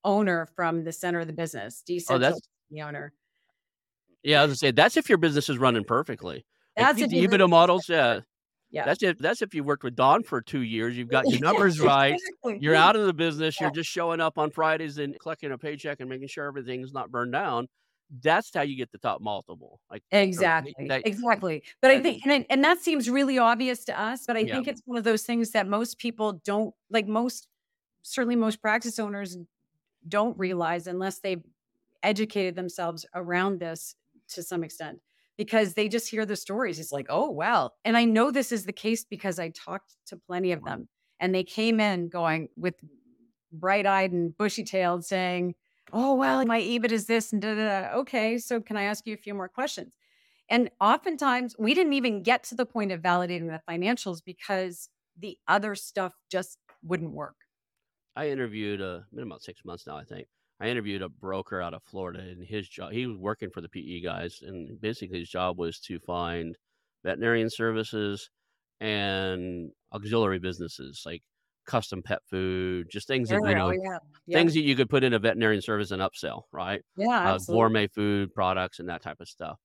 [0.04, 3.12] owner from the center of the business, Oh, the owner.
[4.22, 4.40] yeah.
[4.40, 6.44] I was gonna say that's if your business is running perfectly.
[6.76, 8.20] That's these if you EBITDA models, yeah.
[8.70, 8.84] Yeah.
[8.84, 10.96] That's if that's if you worked with Dawn for two years.
[10.98, 12.14] You've got your numbers right.
[12.14, 12.58] Exactly.
[12.60, 13.60] You're out of the business.
[13.60, 13.66] Yeah.
[13.66, 17.10] You're just showing up on Fridays and collecting a paycheck and making sure everything's not
[17.12, 17.68] burned down.
[18.22, 19.78] That's how you get the top multiple.
[19.90, 20.74] Like Exactly.
[20.88, 21.62] that- Exactly.
[21.80, 24.54] But I think, and, and that seems really obvious to us, but I Yeah.
[24.56, 27.46] think it's one of those things that most people don't like, most,
[28.02, 29.36] certainly most practice owners
[30.08, 31.42] don't realize unless they've
[32.02, 33.94] educated themselves around this
[34.28, 35.00] to some extent
[35.36, 36.78] because they just hear the stories.
[36.78, 37.74] It's like, oh, well.
[37.84, 40.88] And I know this is the case because I talked to plenty of them
[41.18, 42.74] and they came in going with
[43.52, 45.54] bright eyed and bushy tailed saying,
[45.92, 47.96] oh, well, my EBIT is this and da, da, da.
[47.98, 48.38] Okay.
[48.38, 49.94] So can I ask you a few more questions?
[50.48, 54.88] And oftentimes we didn't even get to the point of validating the financials because
[55.18, 57.36] the other stuff just wouldn't work.
[58.16, 60.28] I interviewed a been about six months now, I think.
[60.60, 63.68] I interviewed a broker out of Florida, and his job he was working for the
[63.68, 66.56] PE guys, and basically his job was to find
[67.04, 68.30] veterinarian services
[68.80, 71.22] and auxiliary businesses like
[71.66, 73.98] custom pet food, just things that you know, Oh, yeah.
[74.26, 74.38] Yeah.
[74.38, 76.82] things that you could put in a veterinarian service and upsell, right?
[76.96, 79.58] yeah, uh, gourmet food products and that type of stuff.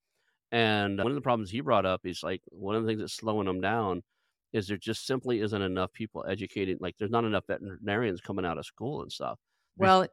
[0.52, 3.14] And one of the problems he brought up is like one of the things that's
[3.14, 4.04] slowing them down
[4.54, 6.78] is there just simply isn't enough people educated.
[6.82, 9.38] Like there's not enough veterinarians coming out of school and stuff.
[9.78, 10.08] Well,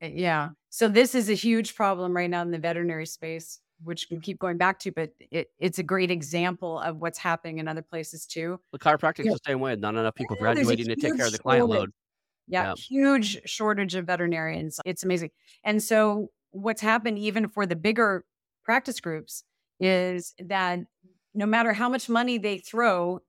[0.00, 0.50] yeah.
[0.70, 4.38] So this is a huge problem right now in the veterinary space, which we keep
[4.38, 8.26] going back to, but it, it's a great example of what's happening in other places
[8.26, 8.60] too.
[8.72, 9.32] the chiropractic's Yeah.
[9.32, 9.74] the same way.
[9.76, 11.78] Not enough people Yeah, graduating to take care of the client shortage.
[11.80, 11.90] load.
[12.46, 12.74] Yeah, Yeah.
[12.76, 14.78] huge shortage of veterinarians.
[14.84, 15.30] It's amazing.
[15.64, 18.24] And so what's happened even for the bigger
[18.64, 19.44] practice groups
[19.80, 20.80] is that
[21.34, 23.20] no matter how much money they throw,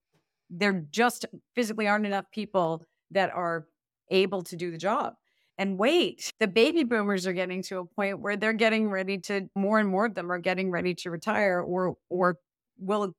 [0.50, 3.68] there just physically aren't enough people that are
[4.10, 5.14] able to do the job.
[5.58, 9.50] And wait, the baby boomers are getting to a point where they're getting ready to
[9.56, 12.38] more and more of them are getting ready to retire or or
[12.78, 13.14] will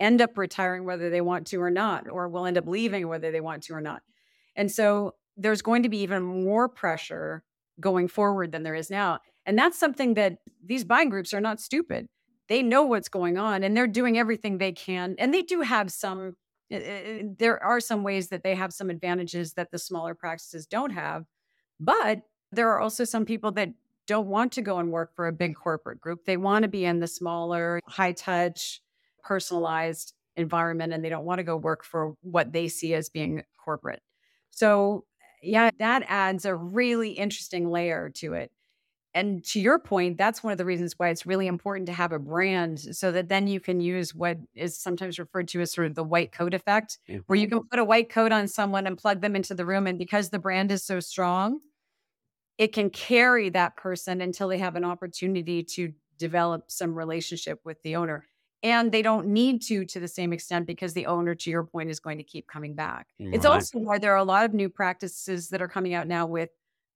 [0.00, 3.30] end up retiring whether they want to or not or will end up leaving whether
[3.32, 4.02] they want to or not.
[4.56, 7.42] And so there's going to be even more pressure
[7.80, 9.18] going forward than there is now.
[9.46, 12.08] And that's something that these buying groups are not stupid.
[12.48, 15.16] They know what's going on and they're doing everything they can.
[15.18, 16.36] And they do have some,
[16.70, 21.24] there are some ways that they have some advantages that the smaller practices don't have.
[21.78, 23.70] But there are also some people that
[24.06, 26.24] don't want to go and work for a big corporate group.
[26.24, 28.82] They want to be in the smaller, high touch,
[29.22, 33.42] personalized environment and they don't want to go work for what they see as being
[33.56, 34.02] corporate.
[34.50, 35.04] So,
[35.42, 38.50] yeah, that adds a really interesting layer to it.
[39.14, 42.10] And to your point, that's one of the reasons why it's really important to have
[42.10, 45.86] a brand so that then you can use what is sometimes referred to as sort
[45.86, 47.18] of the white coat effect, Yeah.
[47.26, 49.86] where you can put a white coat on someone and plug them into the room.
[49.86, 51.60] And because the brand is so strong,
[52.58, 57.80] it can carry that person until they have an opportunity to develop some relationship with
[57.82, 58.24] the owner.
[58.62, 61.90] And they don't need to to the same extent because the owner, to your point,
[61.90, 63.08] is going to keep coming back.
[63.18, 66.26] It's also why there are a lot of new practices that are coming out now
[66.26, 66.48] with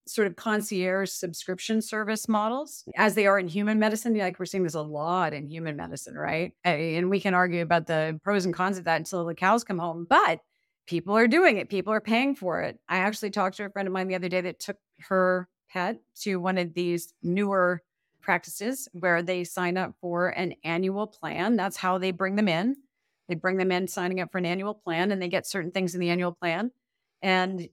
[0.09, 4.17] sort of concierge subscription service models as they are in human medicine.
[4.17, 6.53] Like we're seeing this a lot in human medicine, right?
[6.65, 9.79] And we can argue about the pros and cons of that until the cows come
[9.79, 10.07] home.
[10.09, 10.41] But
[10.87, 12.79] people are doing it, people are paying for it.
[12.89, 14.79] I actually talked to a friend of mine the other day that took
[15.09, 17.83] her pet to one of these newer
[18.21, 21.57] practices where they sign up for an annual plan.
[21.57, 22.77] That's how they bring them in.
[23.29, 25.95] They bring them in signing up for an annual plan and they get certain things
[25.95, 26.71] in the annual plan.
[27.21, 27.69] And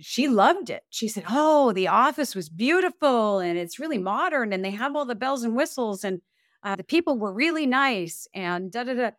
[0.00, 0.82] she loved it.
[0.90, 5.04] She said, Oh, the office was beautiful and it's really modern and they have all
[5.04, 6.20] the bells and whistles and
[6.62, 9.10] uh, the people were really nice and da da da.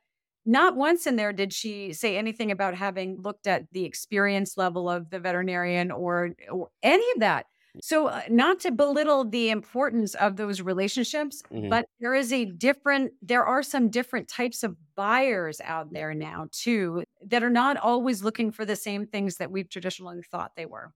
[0.46, 4.90] Not once in there did she say anything about having looked at the experience level
[4.90, 7.48] of the veterinarian or, or any of that.
[7.82, 11.70] So, uh, not to belittle the importance of those relationships, Mhm.
[11.70, 16.48] but there is a different, there are some different types of buyers out there now,
[16.52, 20.66] too, that are not always looking for the same things that we've traditionally thought they
[20.66, 20.94] were.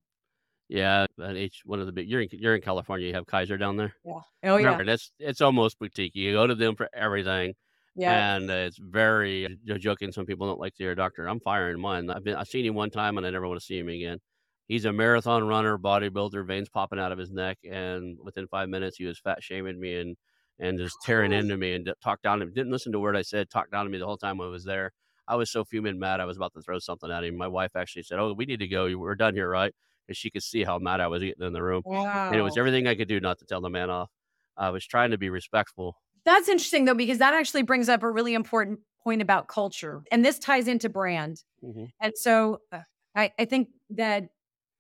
[0.69, 3.57] Yeah, and each one of the big you're in you're in California, you have Kaiser
[3.57, 3.93] down there?
[4.03, 4.21] Yeah.
[4.43, 4.81] Oh, yeah.
[4.81, 6.15] Remember, that's it's almost boutique.
[6.15, 7.55] You go to them for everything,
[7.95, 8.23] Yeah.
[8.35, 10.11] and uh, it's very you're joking.
[10.13, 11.27] Some people don't like to hear doctor.
[11.27, 12.09] I'm firing mine.
[12.09, 14.19] I've been I've seen him one time, and I never want to see him again.
[14.67, 18.97] He's a marathon runner, bodybuilder, veins popping out of his neck, and within five minutes,
[18.97, 20.17] he was fat shaming me and
[20.59, 22.51] and just tearing into me and talked down to me.
[22.53, 23.49] Didn't listen to a word I said.
[23.49, 24.91] Talked down to me the whole time I was there.
[25.27, 26.19] I was so fuming mad.
[26.19, 27.35] I was about to throw something at him.
[27.35, 28.95] My wife actually said, "Oh, we need to go.
[28.97, 29.73] We're done here, right?"
[30.05, 32.27] Because she could see how mad I was getting in the room, Wow.
[32.27, 34.09] and it was everything I could do not to tell the man off.
[34.57, 35.95] I was trying to be respectful.
[36.25, 40.03] That's interesting, though, because that actually brings up a really important point about culture.
[40.11, 41.43] And this ties into brand.
[41.63, 41.89] Mhm.
[41.99, 42.81] And so uh,
[43.15, 44.29] I, I think that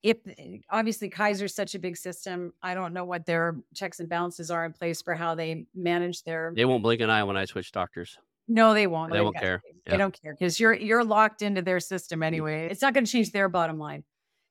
[0.03, 0.17] if
[0.69, 4.65] obviously Kaiser's such a big system, I don't know what their checks and balances are
[4.65, 6.53] in place for how they manage their.
[6.55, 8.17] They won't blink an eye when I switch doctors.
[8.47, 9.11] No, they won't.
[9.13, 9.61] They won't care.
[9.85, 9.97] They Yeah.
[9.97, 12.67] don't care because you're you're locked into their system anyway.
[12.69, 14.03] It's not going to change their bottom line,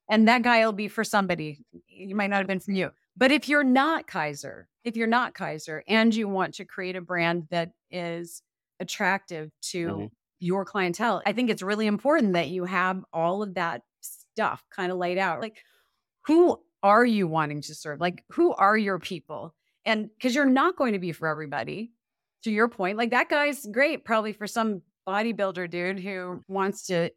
[0.09, 1.59] and that guy will be for somebody.
[1.88, 5.34] You might not have been for you, but if you're not Kaiser, if you're not
[5.34, 8.42] Kaiser, and you want to create a brand that is
[8.80, 10.11] attractive to Mhm.
[10.38, 13.82] your clientele, I think it's really important that you have all of that
[14.41, 15.41] stuff kind of laid out.
[15.41, 15.59] Like,
[16.26, 18.01] who are you wanting to serve?
[18.01, 19.55] Like, who are your people?
[19.84, 21.93] And because you're not going to be for everybody,
[22.45, 27.11] to your point, like that guy's great, probably for some bodybuilder dude who wants to.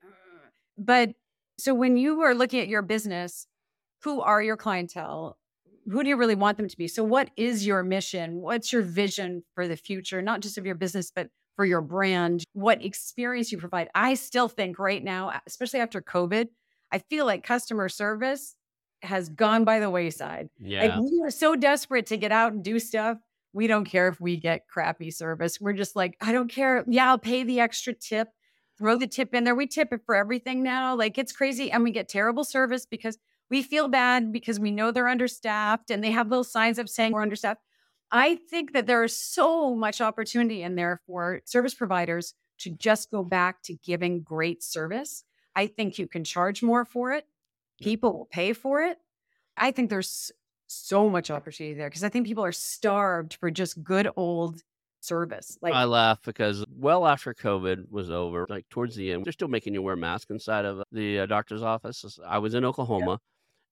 [0.77, 1.13] But
[1.57, 3.47] so when you are looking at your business,
[4.03, 5.37] who are your clientele?
[5.89, 6.89] Who do you really want them to be?
[6.89, 8.41] So, what is your mission?
[8.41, 12.43] What's your vision for the future, not just of your business, but for your brand?
[12.53, 13.89] What experience you provide?
[13.93, 16.47] I still think right now, especially after COVID,
[16.93, 18.55] I feel like customer service
[19.01, 20.49] has gone by the wayside.
[20.87, 23.17] Like we are so desperate to get out and do stuff.
[23.51, 25.59] We don't care if we get crappy service.
[25.59, 26.85] We're just like, I don't care.
[26.87, 28.29] Yeah, I'll pay the extra tip.
[28.77, 29.55] Throw the tip in there.
[29.55, 30.95] We tip it for everything now.
[30.95, 31.71] Like it's crazy.
[31.71, 33.17] And we get terrible service because
[33.49, 37.11] we feel bad because we know they're understaffed and they have little signs up saying
[37.11, 37.61] we're understaffed.
[38.11, 43.09] I think that there is so much opportunity in there for service providers to just
[43.11, 45.23] go back to giving great service.
[45.55, 47.25] I think you can charge more for it.
[47.81, 48.97] People will pay for it.
[49.57, 50.31] I think there's
[50.67, 54.61] so much opportunity there because I think people are starved for just good old
[55.01, 55.57] service.
[55.61, 59.47] Like, I laugh because well after COVID was over, like towards the end, they're still
[59.47, 62.19] making you wear masks inside of the uh, doctor's office.
[62.25, 63.19] I was in Oklahoma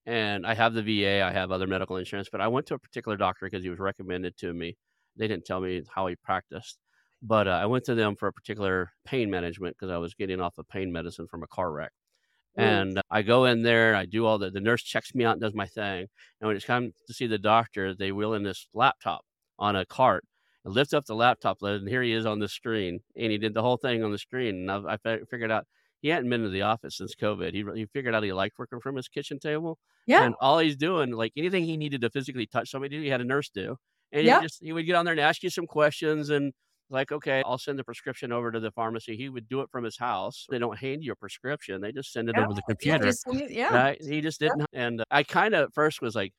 [0.06, 2.80] and I have the VA, I have other medical insurance, but I went to a
[2.80, 4.76] particular doctor because he was recommended to me.
[5.18, 6.78] They didn't tell me how he practiced,
[7.22, 10.42] but uh, I went to them for a particular pain management because I was getting
[10.42, 11.92] off of pain medicine from a car wreck.
[12.60, 12.64] Ooh.
[12.64, 15.42] And I go in there, I do all the, the nurse checks me out and
[15.42, 16.08] does my thing.
[16.40, 19.22] And when it's time to see the doctor, they wheel in this laptop
[19.58, 20.26] on a cart
[20.66, 21.82] and lift up the laptop lid.
[21.82, 23.00] And here he is on the screen.
[23.16, 24.70] And he did the whole thing on the screen.
[24.70, 25.66] And I, I figured out
[26.02, 27.54] he hadn't been to the office since COVID.
[27.54, 29.78] He, he figured out he liked working from his kitchen table.
[30.08, 33.22] yeah, And all he's doing, like anything he needed to physically touch somebody, he had
[33.22, 33.78] a nurse do.
[34.12, 36.52] And he just he would get on there and ask you some questions and
[36.92, 39.16] like, okay, I'll send the prescription over to the pharmacy.
[39.18, 40.48] He would do it from his house.
[40.50, 43.00] They don't hand you a prescription; they just send it yeah, over the yeah, computer.
[43.00, 43.84] just- yeah.
[43.84, 44.02] Right?
[44.02, 44.68] He just didn't.
[44.74, 46.34] And I kind of first was like,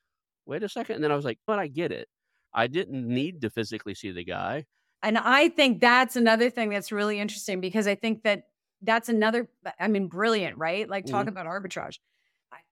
[0.46, 2.08] wait a second, and then I was like, but I get it.
[2.54, 4.66] I didn't need to physically see the guy.
[5.02, 8.48] And I think that's another thing that's really interesting because I think that
[8.82, 9.48] that's another,
[9.78, 10.88] I mean, brilliant, right?
[10.88, 11.28] Like, talk Mhm.
[11.28, 11.98] about arbitrage.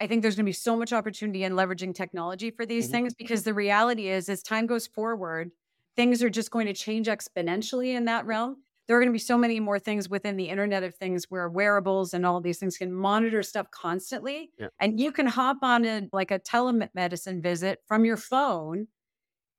[0.01, 2.91] I- think there's going to be so much opportunity in leveraging technology for these Mhm.
[2.91, 5.53] things because the reality is, as time goes forward,
[6.01, 8.57] things are just going to change exponentially in that realm.
[8.89, 11.47] there are going to be so many more things within the Internet of Things where
[11.47, 14.51] wearables and all these things can monitor stuff constantly.
[14.59, 14.69] Yeah.
[14.81, 18.89] And you can hop on a like a telemedicine visit from your phone.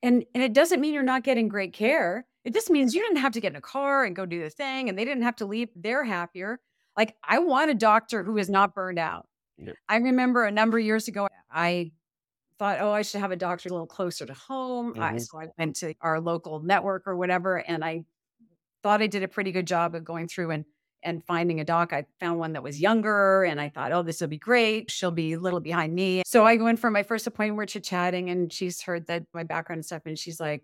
[0.01, 2.25] And, and it doesn't mean you're not getting great care.
[2.43, 4.49] It just means you didn't have to get in a car and go do the
[4.49, 5.69] thing and they didn't have to leave.
[5.75, 6.59] They're happier.
[6.97, 9.27] Like I want a doctor who is not burned out.
[9.59, 9.73] Yeah.
[9.87, 11.91] I remember a number of years ago, I
[12.62, 14.93] thought, oh, I should have a doctor a little closer to home.
[14.99, 15.22] I, Mhm.
[15.28, 18.05] so I went to our local network or whatever, and I
[18.84, 20.66] thought I did a pretty good job of going through and
[21.03, 21.91] and finding a doc.
[21.91, 24.91] I found one that was younger, and I thought, oh, this will be great.
[24.91, 26.22] She'll be a little behind me.
[26.28, 27.57] So I go in for my first appointment.
[27.57, 30.64] We're chit chatting, and she's heard that my background and stuff, and she's like.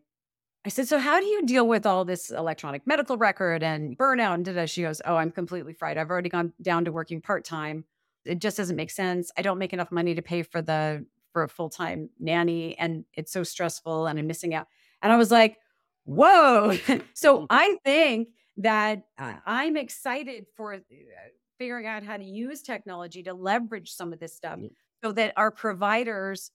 [0.65, 4.33] I said, so how do you deal with all this electronic medical record and burnout?
[4.35, 5.97] And da-da?" she goes, oh, I'm completely fried.
[5.97, 7.85] I've already gone down to working part time.
[8.25, 9.31] It just doesn't make sense.
[9.37, 11.05] I don't make enough money to pay for the
[11.37, 14.67] for a full time nanny, and it's so stressful, and I'm missing out.
[15.03, 15.59] And I was like,
[16.05, 16.75] whoa.
[17.13, 20.79] so I think that uh, I'm excited for uh,
[21.59, 24.59] figuring out how to use technology to leverage some of this stuff
[25.03, 26.49] so that our providers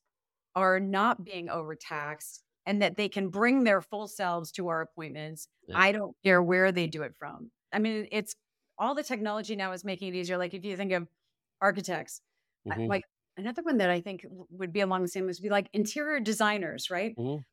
[0.56, 5.46] are not being overtaxed and that they can bring their full selves to our appointments.
[5.68, 5.78] Yeah.
[5.78, 7.52] I don't care where they do it from.
[7.72, 8.34] I mean, it's
[8.78, 10.38] all the technology now is making it easier.
[10.38, 11.06] Like if you think of
[11.60, 12.20] architects,
[12.66, 12.88] Mhm.
[12.88, 13.04] like
[13.36, 16.90] another one that I think would be along the same would be like interior designers,
[16.90, 17.16] right?
[17.16, 17.44] Mhm.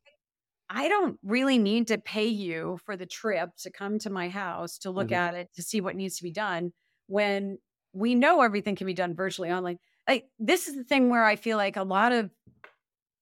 [0.68, 4.78] I don't really need to pay you for the trip to come to my house
[4.78, 5.10] to look Mhm.
[5.10, 6.72] at it to see what needs to be done
[7.08, 7.58] when
[7.92, 9.78] we know everything can be done virtually online.
[10.06, 12.30] Like this is the thing where I feel like a lot of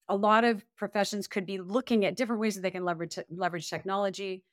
[0.08, 3.68] a lot of professions could be looking at different ways that they can leverage leverage
[3.68, 4.44] technology,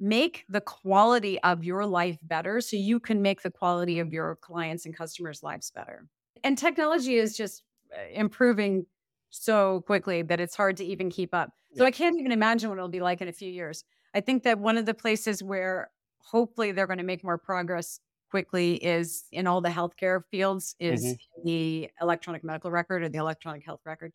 [0.00, 4.36] make the quality of your life better so you can make the quality of your
[4.36, 6.08] clients and customers' lives better.
[6.44, 7.64] And technology is just
[7.96, 8.86] uh, improving
[9.30, 11.50] so quickly that it's hard to even keep up.
[11.72, 11.86] So Yeah.
[11.86, 13.84] I can't even imagine what it'll be like in a few years.
[14.14, 17.98] I think that one of the places where hopefully they're going to make more progress
[18.30, 21.18] quickly is in all the healthcare fields is Mhm.
[21.44, 24.12] the electronic medical record or the electronic health record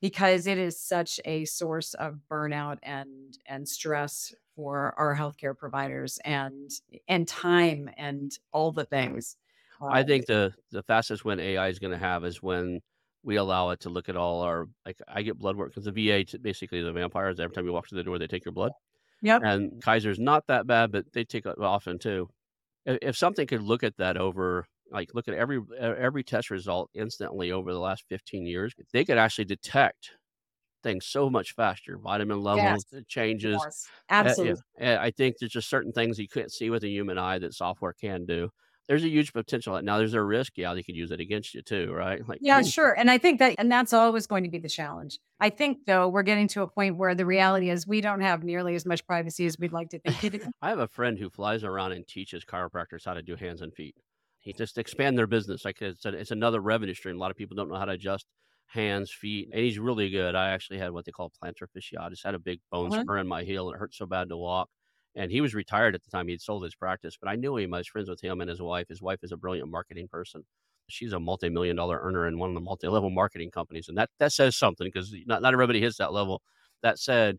[0.00, 6.18] because it is such a source of burnout and and stress for our healthcare providers
[6.24, 6.70] and
[7.08, 9.36] and time and all the things.
[9.80, 12.80] I think the the fastest win AI is going to have is when
[13.22, 15.92] we allow it to look at all our like I get blood work because the
[15.92, 17.40] VA t- basically the vampires.
[17.40, 18.72] Every time you walk through the door, they take your blood.
[19.22, 19.44] Yep.
[19.44, 22.30] And Kaiser's not that bad, but they take it often too.
[22.86, 26.90] If, if something could look at that over, like look at every every test result
[26.94, 30.12] instantly over the last fifteen years, they could actually detect
[30.82, 31.98] things so much faster.
[31.98, 32.92] Vitamin levels Yes.
[32.96, 33.64] uh, changes.
[33.64, 33.92] Yes.
[34.20, 34.54] Uh, yeah.
[34.54, 34.62] Absolutely.
[34.80, 37.54] Uh, I think there's just certain things you couldn't see with a human eye that
[37.54, 38.50] software can do.
[38.88, 39.80] There's a huge potential.
[39.82, 40.54] Now, there's a risk.
[40.56, 42.26] Yeah, they could use it against you too, right?
[42.26, 42.92] Like, Yeah, ooh, sure.
[42.96, 45.18] And I think that, and that's always going to be the challenge.
[45.40, 48.44] I think, though, we're getting to a point where the reality is we don't have
[48.44, 50.46] nearly as much privacy as we'd like to think.
[50.62, 53.74] I have a friend who flies around and teaches chiropractors how to do hands and
[53.74, 53.96] feet.
[54.40, 55.64] He just expand their business.
[55.64, 57.16] Like it's, a, it's another revenue stream.
[57.16, 58.26] A lot of people don't know how to adjust
[58.66, 60.34] hands, feet, and he's really good.
[60.34, 62.24] I actually had what they call plantar fasciitis.
[62.24, 62.92] Had a big bone Uh-huh.
[62.92, 64.68] spur in my heel, it hurt so bad to walk.
[65.16, 66.28] And he was retired at the time.
[66.28, 67.74] He'd sold his practice, but I knew him.
[67.74, 68.86] I was friends with him and his wife.
[68.88, 70.44] His wife is a brilliant marketing person.
[70.88, 74.32] She's a multi-million dollar earner in one of the multi-level marketing companies, and that that
[74.32, 76.40] says something because not not everybody hits that level.
[76.82, 77.38] That said,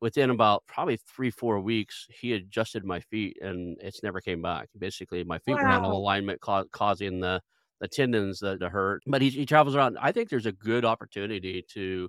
[0.00, 4.68] within about probably three four weeks he adjusted my feet and it's never came back
[4.78, 7.40] basically my feet were out of alignment ca- causing the
[7.80, 10.84] the tendons that to hurt but he, he travels around i think there's a good
[10.84, 12.08] opportunity to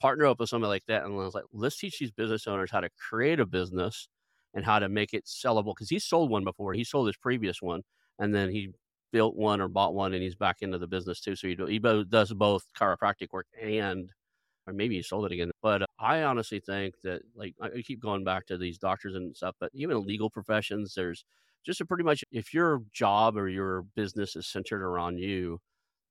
[0.00, 2.80] partner up with somebody like that and let's like let's teach these business owners how
[2.80, 4.08] to create a business
[4.54, 7.62] and how to make it sellable because he sold one before he sold his previous
[7.62, 7.82] one
[8.18, 8.70] and then he
[9.12, 11.66] built one or bought one and he's back into the business too so he, do,
[11.66, 14.10] he both does both chiropractic work and
[14.66, 15.50] or maybe he sold it again.
[15.62, 19.36] But uh, I honestly think that, like, I keep going back to these doctors and
[19.36, 21.24] stuff, but even legal professions, there's
[21.64, 25.60] just a pretty much if your job or your business is centered around you,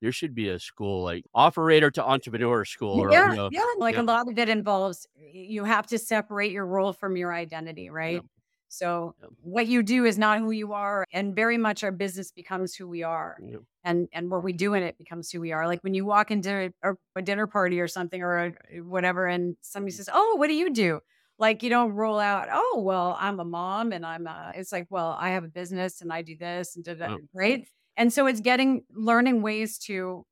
[0.02, 3.64] there should be a school like operator to entrepreneur school, or you Yeah, know, yeah.
[3.78, 7.34] Like yeah, a lot of it involves you have to separate your role from your
[7.34, 8.22] identity, right?
[8.22, 8.22] yeah,
[8.68, 12.32] So yeah, what you do is not who you are, and very much our business
[12.32, 13.42] becomes who we are,
[13.84, 15.68] and and what we do in it becomes who we are.
[15.68, 19.56] Like when you walk into a, a dinner party or something or a, whatever, and
[19.62, 19.98] somebody mm-hmm.
[19.98, 21.00] says, "Oh, what do you do?"
[21.38, 24.88] Like you don't roll out, "Oh, well, I'm a mom and I'm a." It's like,
[24.90, 27.66] "Well, I have a business and I do this and da da," Oh, right?
[28.02, 30.26] And so it's getting learning ways to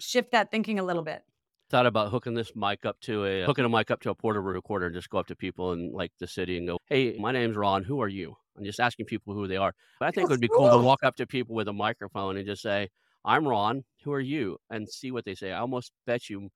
[0.00, 1.22] shift that thinking a little bit.
[1.70, 4.48] thought about hooking this mic up to a hooking a mic up to a portable
[4.48, 7.30] recorder and just go up to people in like the city and go, "Hey, my
[7.30, 7.84] name's Ron.
[7.84, 9.72] Who are you?" And just asking people who they are.
[10.00, 12.36] But I think it would be cool to walk up to people with a microphone
[12.36, 12.88] and just say,
[13.24, 13.84] "I'm Ron.
[14.02, 15.52] Who are you?" and see what they say.
[15.52, 16.48] I almost bet you,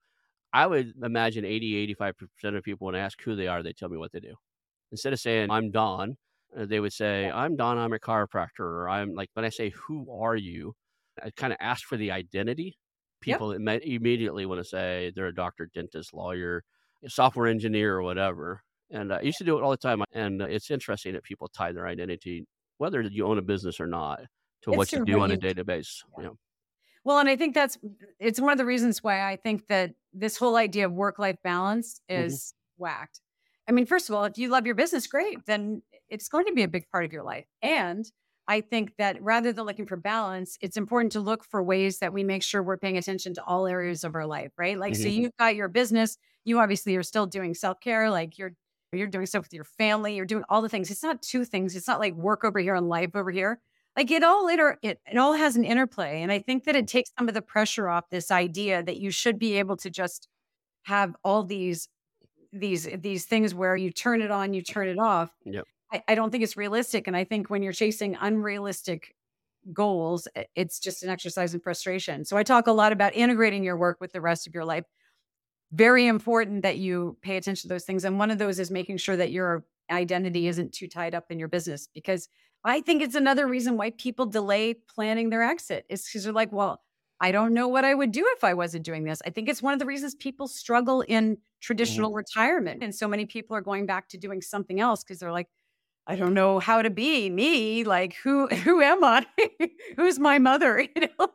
[0.51, 3.71] I would imagine 80, 85 percent of people when I ask who they are, they
[3.71, 4.35] tell me what they do.
[4.91, 6.17] Instead of saying, "I'm Don,"
[6.55, 10.07] they would say, I'm Don, I'm a chiropractor, or I'm like, when I say, who
[10.21, 10.73] are you?
[11.23, 12.77] I kind of ask for the identity.
[13.25, 13.35] Yep.
[13.35, 16.63] People imme- immediately want to say they're a doctor, dentist, lawyer,
[17.07, 18.61] software engineer, or whatever.
[18.91, 20.03] And uh, I used to do it all the time.
[20.13, 22.45] And uh, it's interesting that people tie their identity,
[22.77, 24.19] whether you own a business or not,
[24.63, 26.03] to It's what you do on a database.
[26.17, 26.23] Yeah.
[26.23, 26.37] You know,
[27.03, 27.77] Well, and I think that's
[28.19, 32.01] it's one of the reasons why I think that this whole idea of work-life balance
[32.09, 32.25] Mhm.
[32.25, 33.21] is whacked.
[33.67, 35.81] I mean, first of all, if you love your business, great, then
[36.13, 37.47] it's going to be a big part of your life.
[37.61, 38.05] And
[38.47, 42.13] I think that rather than looking for balance, it's important to look for ways that
[42.13, 44.77] we make sure we're paying attention to all areas of our life, right?
[44.77, 45.09] Like, so Mhm.
[45.09, 48.53] you've got your business, you obviously are still doing self-care, like you're
[48.91, 50.91] you're doing stuff with your family, you're doing all the things.
[50.91, 51.75] It's not two things.
[51.75, 53.59] It's not like work over here and life over here.
[53.97, 56.21] Like it all inter it, it all has an interplay.
[56.21, 59.09] And I think that it takes some of the pressure off this idea that you
[59.11, 60.27] should be able to just
[60.83, 61.89] have all these
[62.51, 65.31] these these things where you turn it on, you turn it off.
[65.45, 65.67] Yep.
[65.93, 67.07] I, I don't think it's realistic.
[67.07, 69.15] And I think when you're chasing unrealistic
[69.71, 72.25] goals, it's just an exercise in frustration.
[72.25, 74.85] So I talk a lot about integrating your work with the rest of your life.
[75.71, 78.03] Very important that you pay attention to those things.
[78.03, 81.39] And one of those is making sure that your identity isn't too tied up in
[81.39, 82.27] your business because
[82.65, 86.51] I think it's another reason why people delay planning their exit is because they're like,
[86.51, 86.81] well,
[87.19, 89.21] I don't know what I would do if I wasn't doing this.
[89.25, 91.41] I think it's one of the reasons people struggle in mm-hmm.
[91.61, 92.83] traditional retirement.
[92.83, 95.47] And so many people are going back to doing something else because they're like,
[96.05, 97.83] I don't know how to be me.
[97.83, 99.25] Like, who who am I?
[99.97, 100.87] Who's my mother?
[100.95, 101.27] You know,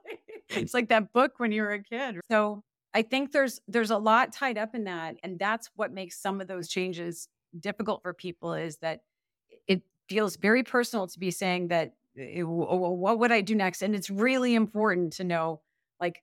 [0.51, 2.21] it's like that book when you were a kid.
[2.31, 2.63] So
[2.95, 5.17] I think there's there's a lot tied up in that.
[5.23, 9.01] And that's what makes some of those changes difficult for people is that
[9.67, 13.83] it feels very personal to be saying that eh, what would I do next?
[13.83, 15.61] And it's really important to know
[16.01, 16.23] like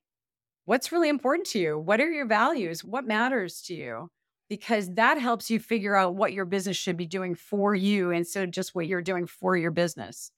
[0.64, 1.78] what's really important to you?
[1.78, 2.84] What are your values?
[2.84, 4.10] What matters to you?
[4.48, 8.44] Because that helps you figure out what your business should be doing for you instead
[8.44, 10.30] of just what you're doing for your business.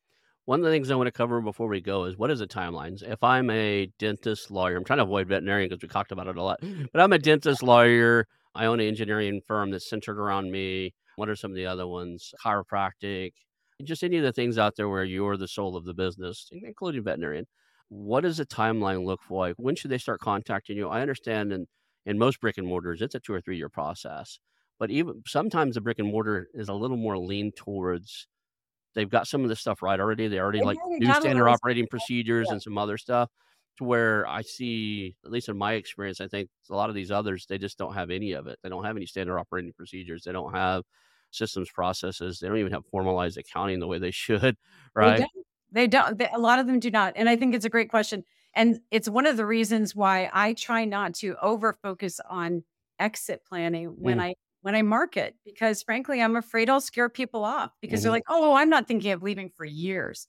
[0.47, 2.47] One of the things I want to cover before we go is what is the
[2.47, 3.03] timelines?
[3.03, 6.39] If I'm a dentist lawyer, I'm trying to avoid veterinarian because we talked about it
[6.39, 8.27] a lot, but I'm a dentist lawyer.
[8.55, 10.95] I own an engineering firm that's centered around me.
[11.17, 12.33] What are some of the other ones?
[12.43, 13.33] Chiropractic,
[13.85, 17.05] just any of the things out there where you're the soul of the business, including
[17.05, 17.45] veterinarian.
[17.91, 19.55] What does the timeline look like?
[19.59, 20.89] When should they start contacting you?
[20.89, 21.67] I understand in,
[22.09, 24.39] in most brick and mortars, it's a two or three year process.
[24.79, 28.27] But even sometimes the brick and mortar is a little more lean towards
[28.95, 30.27] they've got some of this stuff right already.
[30.27, 32.55] They already like new standard operating procedures yeah.
[32.55, 33.29] and some other stuff
[33.77, 37.11] to where I see, at least in my experience, I think a lot of these
[37.11, 38.59] others, they just don't have any of it.
[38.63, 40.25] They don't have any standard operating procedures.
[40.25, 40.83] They don't have
[41.31, 42.39] systems processes.
[42.39, 44.57] They don't even have formalized accounting the way they should, They
[44.95, 45.19] right?
[45.19, 45.31] don't.
[45.71, 46.19] They don't.
[46.19, 47.13] They, a lot of them do not.
[47.15, 48.25] And I think it's a great question.
[48.59, 52.65] And it's one of the reasons why I try not to over focus on
[53.01, 54.21] exit planning when Mm.
[54.21, 58.13] I when I market because frankly I'm afraid I'll scare people off because they're Mhm.
[58.13, 60.29] like, "Oh, I'm not thinking of leaving for years."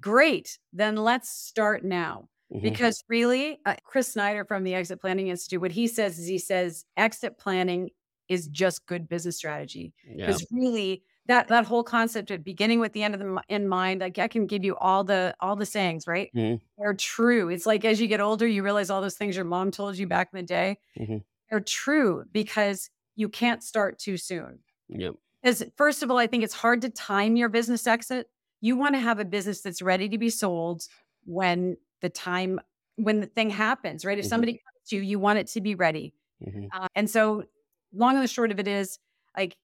[0.00, 0.58] Great.
[0.72, 2.28] Then let's start now.
[2.50, 2.74] Mhm.
[2.74, 6.38] Because really, uh, Chris Snyder from the Exit Planning Institute, what he says is he
[6.38, 7.90] says exit planning
[8.28, 10.26] is just good business strategy Yeah.
[10.26, 14.00] because really that that whole concept of beginning with the end of the in mind
[14.00, 16.60] like i can give you all the all the sayings right Mhm.
[16.78, 19.70] they're true it's like as you get older you realize all those things your mom
[19.70, 21.24] told you back in the day Mhm.
[21.52, 25.14] are true because you can't start too soon Yep.
[25.42, 28.28] because first of all i think it's hard to time your business exit
[28.60, 30.82] you want to have a business that's ready to be sold
[31.24, 32.60] when the time
[32.96, 34.28] when the thing happens right if Mhm.
[34.28, 36.68] somebody comes to you you want it to be ready Mhm.
[36.72, 37.44] uh, and so,
[37.92, 38.98] long and the short of it is
[39.36, 39.56] like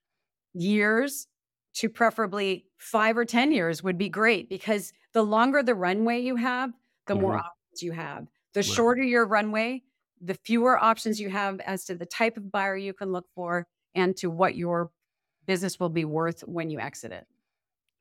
[0.55, 1.29] years
[1.75, 6.37] to preferably five or 10 years would be great because the longer the runway you
[6.37, 6.73] have,
[7.07, 7.39] the more Mhm.
[7.39, 8.27] options you have.
[8.55, 8.85] The Right.
[8.85, 9.85] shorter your runway,
[10.21, 13.67] the fewer options you have as to the type of buyer you can look for
[13.95, 14.93] and to what your
[15.47, 17.27] business will be worth when you exit it.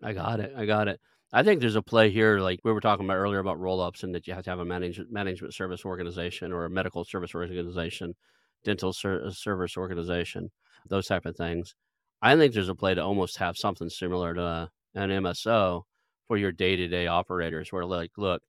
[0.02, 0.54] I got it.
[0.56, 1.00] I got it.
[1.32, 4.04] I think there's a play here, like we were talking about earlier about roll ups
[4.04, 7.36] and that you have to have a manage, management service organization or a medical service
[7.36, 8.16] organization,
[8.64, 10.50] dental ser- service organization,
[10.88, 11.76] those type of things.
[12.22, 15.84] I think there's a play to almost have something similar to an MSO
[16.28, 18.42] for your day to day operators where, like, look,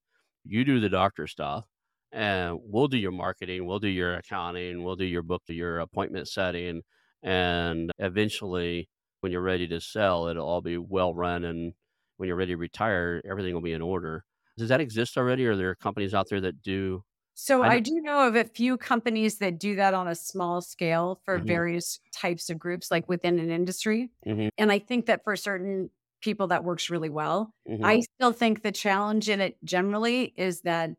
[0.44, 1.64] you do the doctor stuff
[2.12, 6.28] and we'll do your marketing, we'll do your accounting, we'll do your book, your appointment
[6.28, 6.82] setting.
[7.22, 8.88] And eventually,
[9.20, 11.44] when you're ready to sell, it'll all be well run.
[11.44, 11.74] And
[12.16, 14.24] when you're ready to retire, everything will be in order.
[14.58, 15.46] Does that exist already?
[15.46, 17.04] Or are there companies out there that do?
[17.42, 20.60] So I I do know of a few companies that do that on a small
[20.60, 21.60] scale for Mhm.
[21.78, 24.10] various types of groups, like within an industry.
[24.26, 24.50] Mhm.
[24.58, 27.54] And I think that for certain people that works really well.
[27.64, 27.92] Mhm.
[27.92, 30.90] I still think the challenge in it generally is that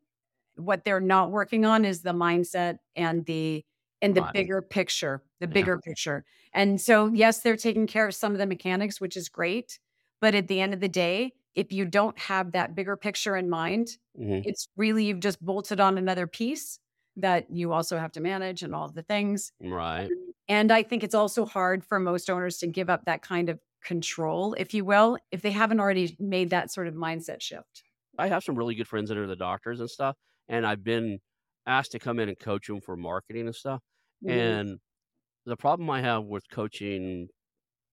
[0.56, 3.64] what they're not working on is the mindset and the
[4.02, 4.34] and the Right.
[4.34, 5.66] bigger picture, the Yeah.
[5.66, 6.24] bigger picture.
[6.54, 9.78] And so yes, they're taking care of some of the mechanics, which is great,
[10.20, 13.48] But at the end of the day, if you don't have that bigger picture in
[13.50, 14.42] mind, Mhm.
[14.44, 16.78] it's really you've just bolted on another piece
[17.16, 19.52] that you also have to manage and all the things.
[19.60, 20.12] Right.
[20.48, 23.60] And I think it's also hard for most owners to give up that kind of
[23.82, 27.84] control, if you will, if they haven't already made that sort of mindset shift.
[28.18, 30.16] I have some really good friends that are the doctors and stuff,
[30.48, 31.20] and I've been
[31.66, 33.82] asked to come in and coach them for marketing and stuff.
[34.20, 34.62] Mhm.
[34.66, 34.78] And
[35.46, 37.28] the problem I have with coaching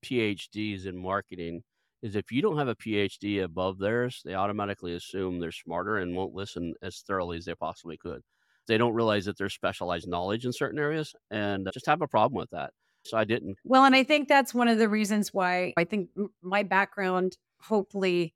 [0.04, 1.64] PhDs in marketing
[2.02, 6.16] is if you don't have a PhD above theirs, they automatically assume they're smarter and
[6.16, 8.22] won't listen as thoroughly as they possibly could.
[8.68, 12.40] They don't realize that there's specialized knowledge in certain areas and just have a problem
[12.40, 12.74] with that.
[13.06, 13.58] So I didn't.
[13.64, 16.10] Well, and I think that's one of the reasons why I think
[16.42, 18.36] my background hopefully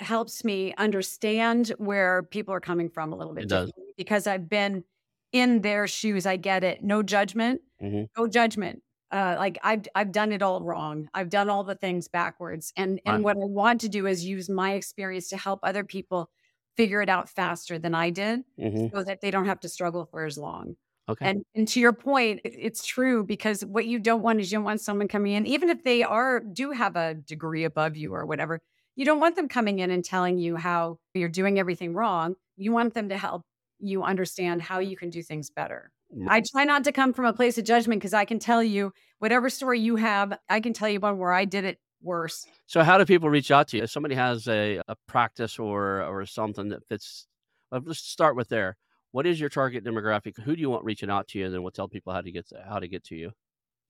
[0.00, 3.72] helps me understand where people are coming from a little bit It does.
[3.96, 4.84] because I've been
[5.32, 6.26] in their shoes.
[6.26, 6.82] I get it.
[6.82, 7.62] No judgment.
[7.80, 8.06] Mhm.
[8.16, 8.82] No judgment.
[9.12, 11.08] Uh, like I've I've done it all wrong.
[11.14, 12.72] I've done all the things backwards.
[12.76, 13.24] And and Right.
[13.24, 16.30] what I want to do is use my experience to help other people
[16.76, 18.90] figure it out faster than I did Mhm.
[18.94, 20.76] so that they don't have to struggle for as long.
[21.08, 21.26] Okay.
[21.26, 24.64] And and to your point, it's true because what you don't want is you don't
[24.64, 28.24] want someone coming in, even if they are do have a degree above you or
[28.26, 28.60] whatever,
[28.96, 32.36] you don't want them coming in and telling you how you're doing everything wrong.
[32.56, 33.42] You want them to help
[33.80, 35.92] you understand how you can do things better.
[36.28, 38.92] I try not to come from a place of judgment because I can tell you
[39.18, 42.46] whatever story you have, I can tell you one where I did it worse.
[42.66, 43.82] So how do people reach out to you?
[43.84, 47.26] If somebody has a, a practice or or something that fits,
[47.70, 48.76] well, let's start with there.
[49.12, 50.40] What is your target demographic?
[50.42, 51.44] Who do you want reaching out to you?
[51.46, 53.32] And then we'll tell people how to get to, how to get to you.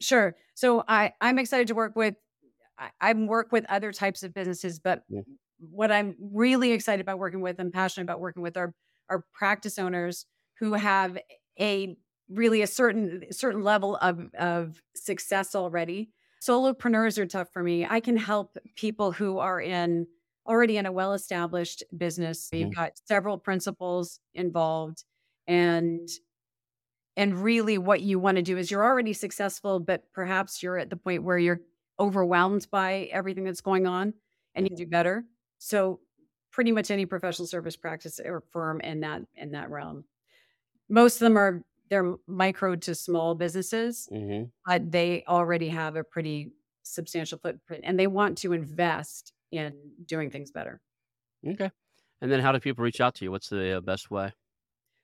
[0.01, 0.35] Sure.
[0.55, 2.15] So I I'm excited to work with
[2.79, 5.25] I, I work with other types of businesses, but Mm.
[5.59, 8.75] what I'm really excited about working with and passionate about working with are
[9.11, 10.27] are practice owners
[10.59, 11.19] who have
[11.59, 11.97] a
[12.31, 16.11] really a certain certain level of of success already.
[16.43, 17.85] Solopreneurs are tough for me.
[17.87, 20.07] I can help people who are in
[20.47, 22.51] already in a well-established business.
[22.53, 22.75] You've Mhm.
[22.75, 25.05] got several principals involved
[25.47, 26.09] and
[27.17, 30.91] and really what you want to do is you're already successful, but perhaps you're at
[30.91, 31.61] the point where you're
[31.99, 34.15] overwhelmed by everything that's going on
[34.55, 35.25] and you do better.
[35.59, 36.01] So
[36.51, 40.05] pretty much any professional service practice or firm in that in that realm.
[40.89, 46.05] Most of them are they're micro to small businesses, hmm but they already have a
[46.05, 49.75] pretty substantial footprint and they want to invest in
[50.07, 50.81] doing things better.
[51.47, 51.71] Okay.
[52.21, 53.31] And then how do people reach out to you?
[53.31, 54.33] What's the uh, best way?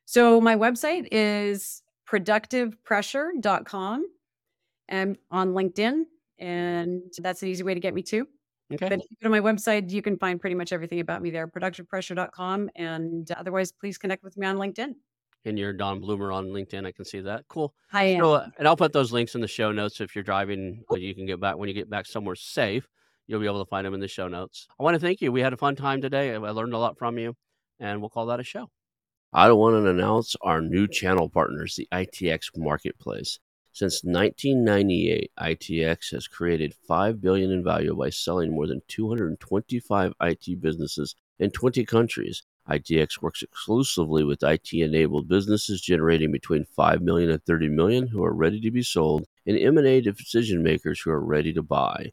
[0.05, 4.07] So my website is productivepressure.com
[4.89, 6.03] and on LinkedIn.
[6.39, 8.29] And that's an easy way to get me too.
[8.73, 8.89] Okay.
[8.89, 11.31] But if you go to my website, you can find pretty much everything about me
[11.31, 12.71] there, productivepressure.com.
[12.77, 14.95] And otherwise, please connect with me on LinkedIn.
[15.47, 16.85] And you're Dawn Bloomer on LinkedIn.
[16.85, 17.45] I can see that.
[17.49, 17.73] Cool.
[17.93, 18.21] I am.
[18.21, 20.83] So, uh, and I'll put those links in the show notes if you're driving.
[20.89, 22.89] But you can get back when you get back somewhere safe.
[23.29, 24.67] You'll be able to find them in the show notes.
[24.79, 25.31] I want to thank you.
[25.31, 26.35] We had a fun time today.
[26.35, 27.37] I learned a lot from you,
[27.79, 28.71] and we'll call that a show.
[29.33, 33.39] I want to announce our new channel partners, the ITX Marketplace.
[33.73, 40.61] Since 1998, ITX has created 5 billion in value by selling more than 225 IT
[40.61, 42.43] businesses in 20 countries.
[42.69, 48.35] ITX works exclusively with IT-enabled businesses generating between 5 million and 30 million who are
[48.35, 52.13] ready to be sold and M&A decision makers who are ready to buy.